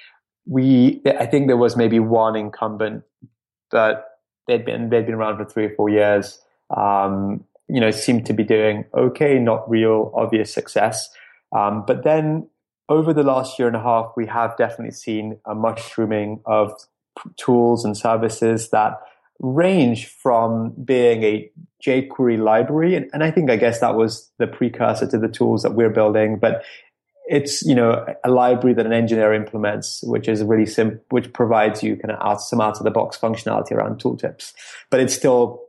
we 0.47 1.01
I 1.19 1.27
think 1.27 1.47
there 1.47 1.57
was 1.57 1.77
maybe 1.77 1.99
one 1.99 2.37
incumbent 2.37 3.05
that 3.71 4.05
they'd 4.47 4.65
been 4.65 4.91
they'd 4.91 5.07
been 5.07 5.15
around 5.15 5.39
for 5.39 5.45
three 5.45 5.67
or 5.67 5.75
four 5.75 5.89
years. 5.89 6.39
Um, 6.77 7.45
you 7.69 7.81
know, 7.81 7.91
seemed 7.91 8.27
to 8.27 8.33
be 8.33 8.45
doing 8.45 8.85
okay, 8.95 9.39
not 9.39 9.69
real 9.69 10.13
obvious 10.15 10.53
success. 10.53 11.09
Um, 11.57 11.85
but 11.87 12.05
then 12.05 12.49
over 12.89 13.13
the 13.13 13.23
last 13.23 13.59
year 13.59 13.69
and 13.69 13.77
a 13.77 13.83
half, 13.83 14.13
we 14.17 14.27
have 14.27 14.57
definitely 14.57 14.93
seen 14.93 15.39
a 15.47 15.55
mushrooming 15.55 16.41
of 16.47 16.73
tools 17.37 17.85
and 17.85 17.97
services 17.97 18.71
that 18.71 19.01
range 19.41 20.07
from 20.07 20.73
being 20.85 21.23
a 21.23 21.51
jQuery 21.85 22.39
library, 22.39 22.95
and, 22.95 23.09
and 23.13 23.25
I 23.25 23.31
think 23.31 23.51
I 23.51 23.57
guess 23.57 23.81
that 23.81 23.97
was 23.97 24.31
the 24.39 24.47
precursor 24.47 25.07
to 25.09 25.19
the 25.19 25.29
tools 25.29 25.63
that 25.63 25.75
we're 25.75 25.91
building, 25.91 26.39
but 26.39 26.63
it's 27.27 27.63
you 27.63 27.75
know 27.75 28.05
a 28.25 28.31
library 28.31 28.75
that 28.75 28.87
an 28.87 28.93
engineer 28.93 29.33
implements, 29.33 30.03
which 30.05 30.29
is 30.29 30.43
really 30.43 30.67
simple, 30.67 31.03
which 31.11 31.33
provides 31.33 31.83
you 31.83 31.97
kind 31.97 32.13
of 32.13 32.19
out, 32.21 32.41
some 32.41 32.61
out 32.61 32.79
of 32.79 32.85
the 32.85 32.91
box 32.91 33.19
functionality 33.19 33.73
around 33.73 34.01
tooltips, 34.01 34.53
but 34.91 35.01
it's 35.01 35.15
still 35.15 35.63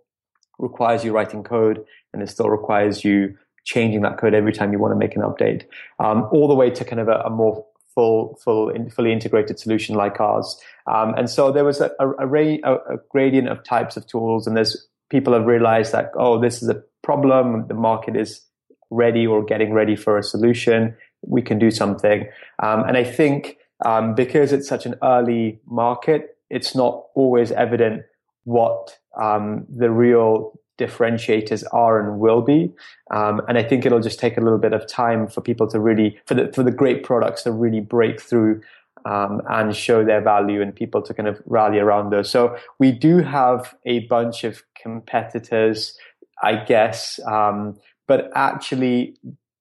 requires 0.64 1.04
you 1.04 1.12
writing 1.12 1.44
code, 1.44 1.86
and 2.14 2.24
it 2.24 2.30
still 2.30 2.50
requires 2.50 3.04
you 3.04 3.38
changing 3.66 4.02
that 4.02 4.18
code 4.18 4.34
every 4.34 4.52
time 4.52 4.74
you 4.74 4.80
want 4.80 4.92
to 4.94 4.98
make 4.98 5.16
an 5.16 5.22
update, 5.22 5.66
um, 6.00 6.28
all 6.32 6.48
the 6.48 6.56
way 6.56 6.70
to 6.70 6.84
kind 6.84 7.00
of 7.00 7.08
a, 7.08 7.20
a 7.26 7.30
more 7.30 7.66
full, 7.94 8.38
full, 8.44 8.70
in, 8.70 8.90
fully 8.90 9.12
integrated 9.12 9.60
solution 9.60 9.96
like 9.96 10.20
ours. 10.20 10.60
Um, 10.88 11.14
and 11.16 11.30
so 11.30 11.52
there 11.52 11.64
was 11.64 11.80
a, 11.80 11.92
a, 12.00 12.10
a, 12.10 12.74
a, 12.74 12.98
gradient 13.10 13.48
of 13.48 13.64
types 13.64 13.96
of 13.96 14.08
tools, 14.08 14.48
and 14.48 14.58
there's 14.58 14.88
people 15.10 15.34
have 15.34 15.46
realized 15.46 15.92
that 15.92 16.12
oh, 16.16 16.42
this 16.42 16.64
is 16.64 16.70
a 16.70 16.82
problem. 17.04 17.68
The 17.68 17.74
market 17.74 18.16
is 18.16 18.42
ready 18.90 19.26
or 19.26 19.44
getting 19.44 19.74
ready 19.74 19.96
for 19.96 20.18
a 20.18 20.24
solution. 20.24 20.96
We 21.22 21.42
can 21.42 21.60
do 21.60 21.72
something. 21.72 22.28
Um, 22.62 22.84
and 22.84 22.98
I 22.98 23.04
think 23.04 23.58
um, 23.86 24.16
because 24.16 24.52
it's 24.52 24.68
such 24.68 24.86
an 24.86 24.96
early 25.02 25.60
market, 25.66 26.38
it's 26.50 26.76
not 26.76 27.06
always 27.16 27.52
evident 27.52 28.04
what 28.46 28.98
um, 29.20 29.66
the 29.70 29.90
real 29.90 30.60
differentiators 30.80 31.64
are 31.72 32.00
and 32.00 32.20
will 32.20 32.42
be. 32.42 32.72
Um, 33.12 33.42
and 33.48 33.58
I 33.58 33.64
think 33.64 33.86
it'll 33.86 34.00
just 34.00 34.20
take 34.20 34.38
a 34.38 34.42
little 34.42 34.58
bit 34.58 34.74
of 34.74 34.88
time 34.88 35.28
for 35.28 35.42
people 35.42 35.68
to 35.68 35.80
really, 35.80 36.20
for 36.26 36.34
the, 36.34 36.52
for 36.52 36.64
the 36.64 36.72
great 36.72 37.04
products 37.04 37.44
to 37.44 37.52
really 37.52 37.80
break 37.80 38.22
through 38.22 38.62
um, 39.06 39.42
and 39.50 39.76
show 39.76 40.04
their 40.04 40.22
value 40.22 40.62
and 40.62 40.76
people 40.76 41.02
to 41.04 41.14
kind 41.14 41.28
of 41.28 41.42
rally 41.46 41.80
around 41.80 42.10
those. 42.10 42.30
So 42.30 42.58
we 42.80 42.92
do 42.92 43.20
have 43.20 43.76
a 43.86 44.00
bunch 44.08 44.44
of 44.44 44.64
competitors, 44.82 45.98
I 46.42 46.56
guess. 46.56 47.20
Um, 47.28 47.78
but 48.08 48.32
actually, 48.34 49.18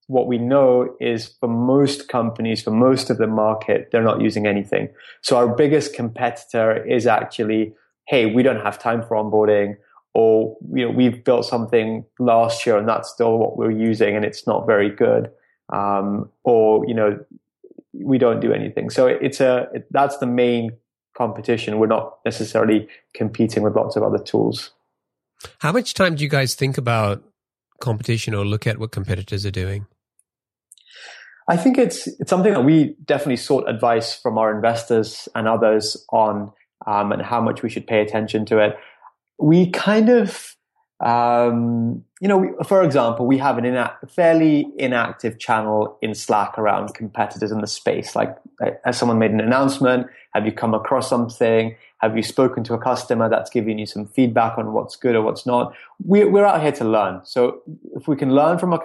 what 0.06 0.26
we 0.26 0.38
know 0.38 0.94
is 1.00 1.28
for 1.40 1.48
most 1.48 2.08
companies, 2.08 2.62
for 2.62 2.70
most 2.70 3.10
of 3.10 3.18
the 3.18 3.26
market, 3.26 3.88
they're 3.90 4.02
not 4.02 4.20
using 4.20 4.46
anything. 4.46 4.88
So 5.22 5.36
our 5.36 5.48
biggest 5.48 5.94
competitor 5.94 6.84
is 6.84 7.06
actually, 7.06 7.74
hey, 8.06 8.26
we 8.26 8.42
don't 8.42 8.60
have 8.60 8.78
time 8.78 9.02
for 9.02 9.16
onboarding 9.16 9.76
or 10.14 10.56
you 10.74 10.84
know 10.84 10.90
we've 10.90 11.24
built 11.24 11.46
something 11.46 12.04
last 12.18 12.66
year 12.66 12.76
and 12.76 12.88
that's 12.88 13.08
still 13.08 13.38
what 13.38 13.56
we're 13.56 13.70
using 13.70 14.14
and 14.14 14.26
it's 14.26 14.46
not 14.46 14.66
very 14.66 14.90
good 14.90 15.30
um, 15.72 16.28
or 16.44 16.86
you 16.86 16.92
know 16.92 17.18
we 17.92 18.18
don't 18.18 18.40
do 18.40 18.52
anything. 18.52 18.90
So 18.90 19.06
it's 19.06 19.40
a 19.40 19.68
it, 19.74 19.86
that's 19.90 20.18
the 20.18 20.26
main 20.26 20.72
competition. 21.16 21.78
We're 21.78 21.86
not 21.86 22.18
necessarily 22.24 22.88
competing 23.14 23.62
with 23.62 23.76
lots 23.76 23.96
of 23.96 24.02
other 24.02 24.18
tools. 24.18 24.70
How 25.58 25.72
much 25.72 25.94
time 25.94 26.14
do 26.14 26.22
you 26.22 26.30
guys 26.30 26.54
think 26.54 26.78
about 26.78 27.22
competition 27.80 28.34
or 28.34 28.44
look 28.44 28.66
at 28.66 28.78
what 28.78 28.92
competitors 28.92 29.44
are 29.44 29.50
doing? 29.50 29.86
I 31.48 31.56
think 31.56 31.76
it's 31.76 32.06
it's 32.06 32.30
something 32.30 32.52
that 32.52 32.64
we 32.64 32.96
definitely 33.04 33.36
sought 33.36 33.68
advice 33.68 34.14
from 34.14 34.38
our 34.38 34.54
investors 34.54 35.28
and 35.34 35.48
others 35.48 36.04
on 36.10 36.52
um, 36.86 37.12
and 37.12 37.22
how 37.22 37.40
much 37.40 37.62
we 37.62 37.70
should 37.70 37.86
pay 37.86 38.00
attention 38.00 38.44
to 38.46 38.58
it 38.58 38.76
we 39.42 39.70
kind 39.70 40.08
of, 40.08 40.56
um, 41.00 42.04
you 42.20 42.28
know, 42.28 42.38
we, 42.38 42.48
for 42.64 42.82
example, 42.82 43.26
we 43.26 43.38
have 43.38 43.58
an 43.58 43.66
ina- 43.66 43.96
fairly 44.08 44.68
inactive 44.78 45.38
channel 45.38 45.98
in 46.00 46.14
Slack 46.14 46.56
around 46.58 46.94
competitors 46.94 47.50
in 47.50 47.60
the 47.60 47.66
space. 47.66 48.14
Like, 48.14 48.36
has 48.84 48.96
someone 48.96 49.18
made 49.18 49.32
an 49.32 49.40
announcement? 49.40 50.06
Have 50.32 50.46
you 50.46 50.52
come 50.52 50.74
across 50.74 51.10
something? 51.10 51.74
Have 51.98 52.16
you 52.16 52.22
spoken 52.22 52.62
to 52.64 52.74
a 52.74 52.78
customer 52.78 53.28
that's 53.28 53.50
giving 53.50 53.78
you 53.78 53.86
some 53.86 54.06
feedback 54.06 54.56
on 54.58 54.72
what's 54.72 54.96
good 54.96 55.16
or 55.16 55.22
what's 55.22 55.44
not? 55.44 55.74
We, 56.04 56.24
we're 56.24 56.46
out 56.46 56.62
here 56.62 56.72
to 56.72 56.84
learn. 56.84 57.20
So 57.24 57.62
if 57.96 58.06
we 58.06 58.16
can 58.16 58.34
learn 58.34 58.58
from 58.58 58.72
our 58.72 58.82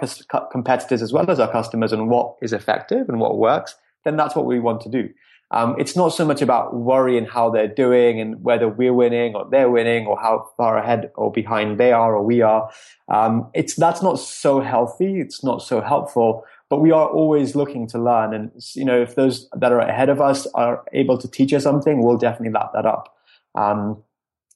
competitors 0.50 1.02
as 1.02 1.12
well 1.12 1.30
as 1.30 1.38
our 1.38 1.50
customers 1.50 1.92
and 1.92 2.08
what 2.08 2.36
is 2.42 2.52
effective 2.52 3.08
and 3.08 3.20
what 3.20 3.38
works, 3.38 3.76
then 4.04 4.16
that's 4.16 4.34
what 4.34 4.44
we 4.44 4.58
want 4.58 4.80
to 4.82 4.88
do. 4.88 5.08
Um, 5.50 5.76
it's 5.78 5.96
not 5.96 6.10
so 6.10 6.26
much 6.26 6.42
about 6.42 6.74
worrying 6.74 7.24
how 7.24 7.48
they're 7.48 7.68
doing 7.68 8.20
and 8.20 8.42
whether 8.42 8.68
we're 8.68 8.92
winning 8.92 9.34
or 9.34 9.48
they're 9.50 9.70
winning 9.70 10.06
or 10.06 10.18
how 10.20 10.50
far 10.56 10.76
ahead 10.76 11.10
or 11.14 11.32
behind 11.32 11.78
they 11.78 11.92
are 11.92 12.14
or 12.14 12.22
we 12.22 12.42
are. 12.42 12.70
Um, 13.08 13.50
it's 13.54 13.74
that's 13.74 14.02
not 14.02 14.18
so 14.18 14.60
healthy. 14.60 15.20
It's 15.20 15.42
not 15.42 15.62
so 15.62 15.80
helpful. 15.80 16.44
But 16.70 16.80
we 16.80 16.90
are 16.90 17.08
always 17.08 17.56
looking 17.56 17.86
to 17.88 17.98
learn, 17.98 18.34
and 18.34 18.50
you 18.74 18.84
know, 18.84 19.00
if 19.00 19.14
those 19.14 19.48
that 19.56 19.72
are 19.72 19.80
ahead 19.80 20.10
of 20.10 20.20
us 20.20 20.46
are 20.48 20.84
able 20.92 21.16
to 21.16 21.26
teach 21.26 21.54
us 21.54 21.62
something, 21.62 22.02
we'll 22.02 22.18
definitely 22.18 22.52
lap 22.52 22.72
that 22.74 22.84
up. 22.84 23.16
Um, 23.54 24.02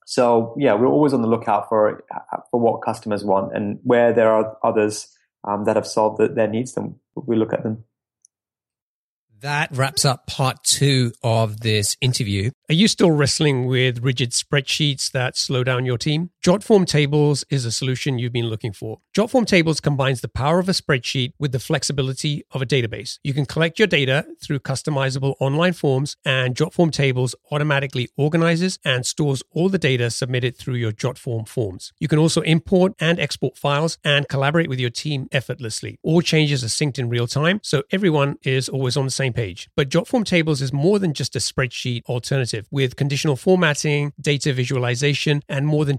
so 0.05 0.55
yeah, 0.59 0.75
we're 0.75 0.89
always 0.89 1.15
on 1.15 1.23
the 1.23 1.29
lookout 1.29 1.71
for 1.71 2.05
for 2.51 2.61
what 2.61 2.83
customers 2.83 3.25
want, 3.25 3.57
and 3.57 3.79
where 3.83 4.13
there 4.13 4.31
are 4.31 4.59
others 4.63 5.09
um, 5.49 5.65
that 5.65 5.77
have 5.77 5.87
solved 5.87 6.21
their 6.21 6.49
needs, 6.49 6.75
then 6.75 6.97
we 7.15 7.35
look 7.35 7.55
at 7.55 7.63
them. 7.63 7.85
That 9.43 9.71
wraps 9.73 10.05
up 10.05 10.29
part 10.29 10.63
two 10.63 11.13
of 11.25 11.63
this 11.63 11.97
interview. 12.01 12.53
Are 12.71 12.75
you 12.75 12.87
still 12.87 13.11
wrestling 13.11 13.67
with 13.67 13.99
rigid 13.99 14.31
spreadsheets 14.31 15.11
that 15.11 15.37
slow 15.37 15.65
down 15.65 15.85
your 15.85 15.99
team? 15.99 16.31
Jotform 16.43 16.87
Tables 16.87 17.45
is 17.51 17.65
a 17.65 17.71
solution 17.71 18.19
you've 18.19 18.33
been 18.33 18.49
looking 18.49 18.73
for. 18.73 18.99
Jotform 19.17 19.47
Tables 19.47 19.79
combines 19.79 20.23
the 20.23 20.29
power 20.29 20.59
of 20.59 20.69
a 20.69 20.73
spreadsheet 20.73 21.35
with 21.39 21.53
the 21.53 21.61
flexibility 21.61 22.43
of 22.51 22.61
a 22.61 22.67
database. 22.67 23.21
You 23.23 23.33
can 23.33 23.47
collect 23.47 23.79
your 23.79 23.87
data 23.87 24.27
through 24.43 24.59
customizable 24.59 25.37
online 25.39 25.73
forms, 25.73 26.17
and 26.25 26.57
Jotform 26.57 26.91
Tables 26.91 27.37
automatically 27.53 28.09
organizes 28.17 28.81
and 28.85 29.07
stores 29.07 29.45
all 29.53 29.69
the 29.69 29.79
data 29.79 30.11
submitted 30.11 30.57
through 30.57 30.75
your 30.75 30.91
Jotform 30.91 31.47
forms. 31.47 31.93
You 32.01 32.09
can 32.09 32.19
also 32.19 32.41
import 32.41 32.95
and 32.99 33.21
export 33.21 33.57
files 33.57 33.99
and 34.03 34.29
collaborate 34.29 34.69
with 34.69 34.81
your 34.81 34.91
team 34.91 35.29
effortlessly. 35.31 36.01
All 36.03 36.23
changes 36.23 36.65
are 36.65 36.67
synced 36.67 36.99
in 36.99 37.09
real 37.09 37.29
time, 37.29 37.61
so 37.63 37.85
everyone 37.93 38.35
is 38.43 38.69
always 38.69 38.97
on 38.97 39.05
the 39.05 39.13
same 39.13 39.33
page. 39.33 39.69
But 39.77 39.91
Jotform 39.91 40.25
Tables 40.25 40.61
is 40.61 40.73
more 40.73 40.99
than 40.99 41.15
just 41.15 41.37
a 41.37 41.39
spreadsheet 41.39 42.05
alternative. 42.07 42.67
With 42.73 42.97
conditional 42.97 43.37
formatting, 43.37 44.13
data 44.21 44.53
visualization, 44.53 45.45
and 45.49 45.69
more 45.69 45.85
than 45.85 45.99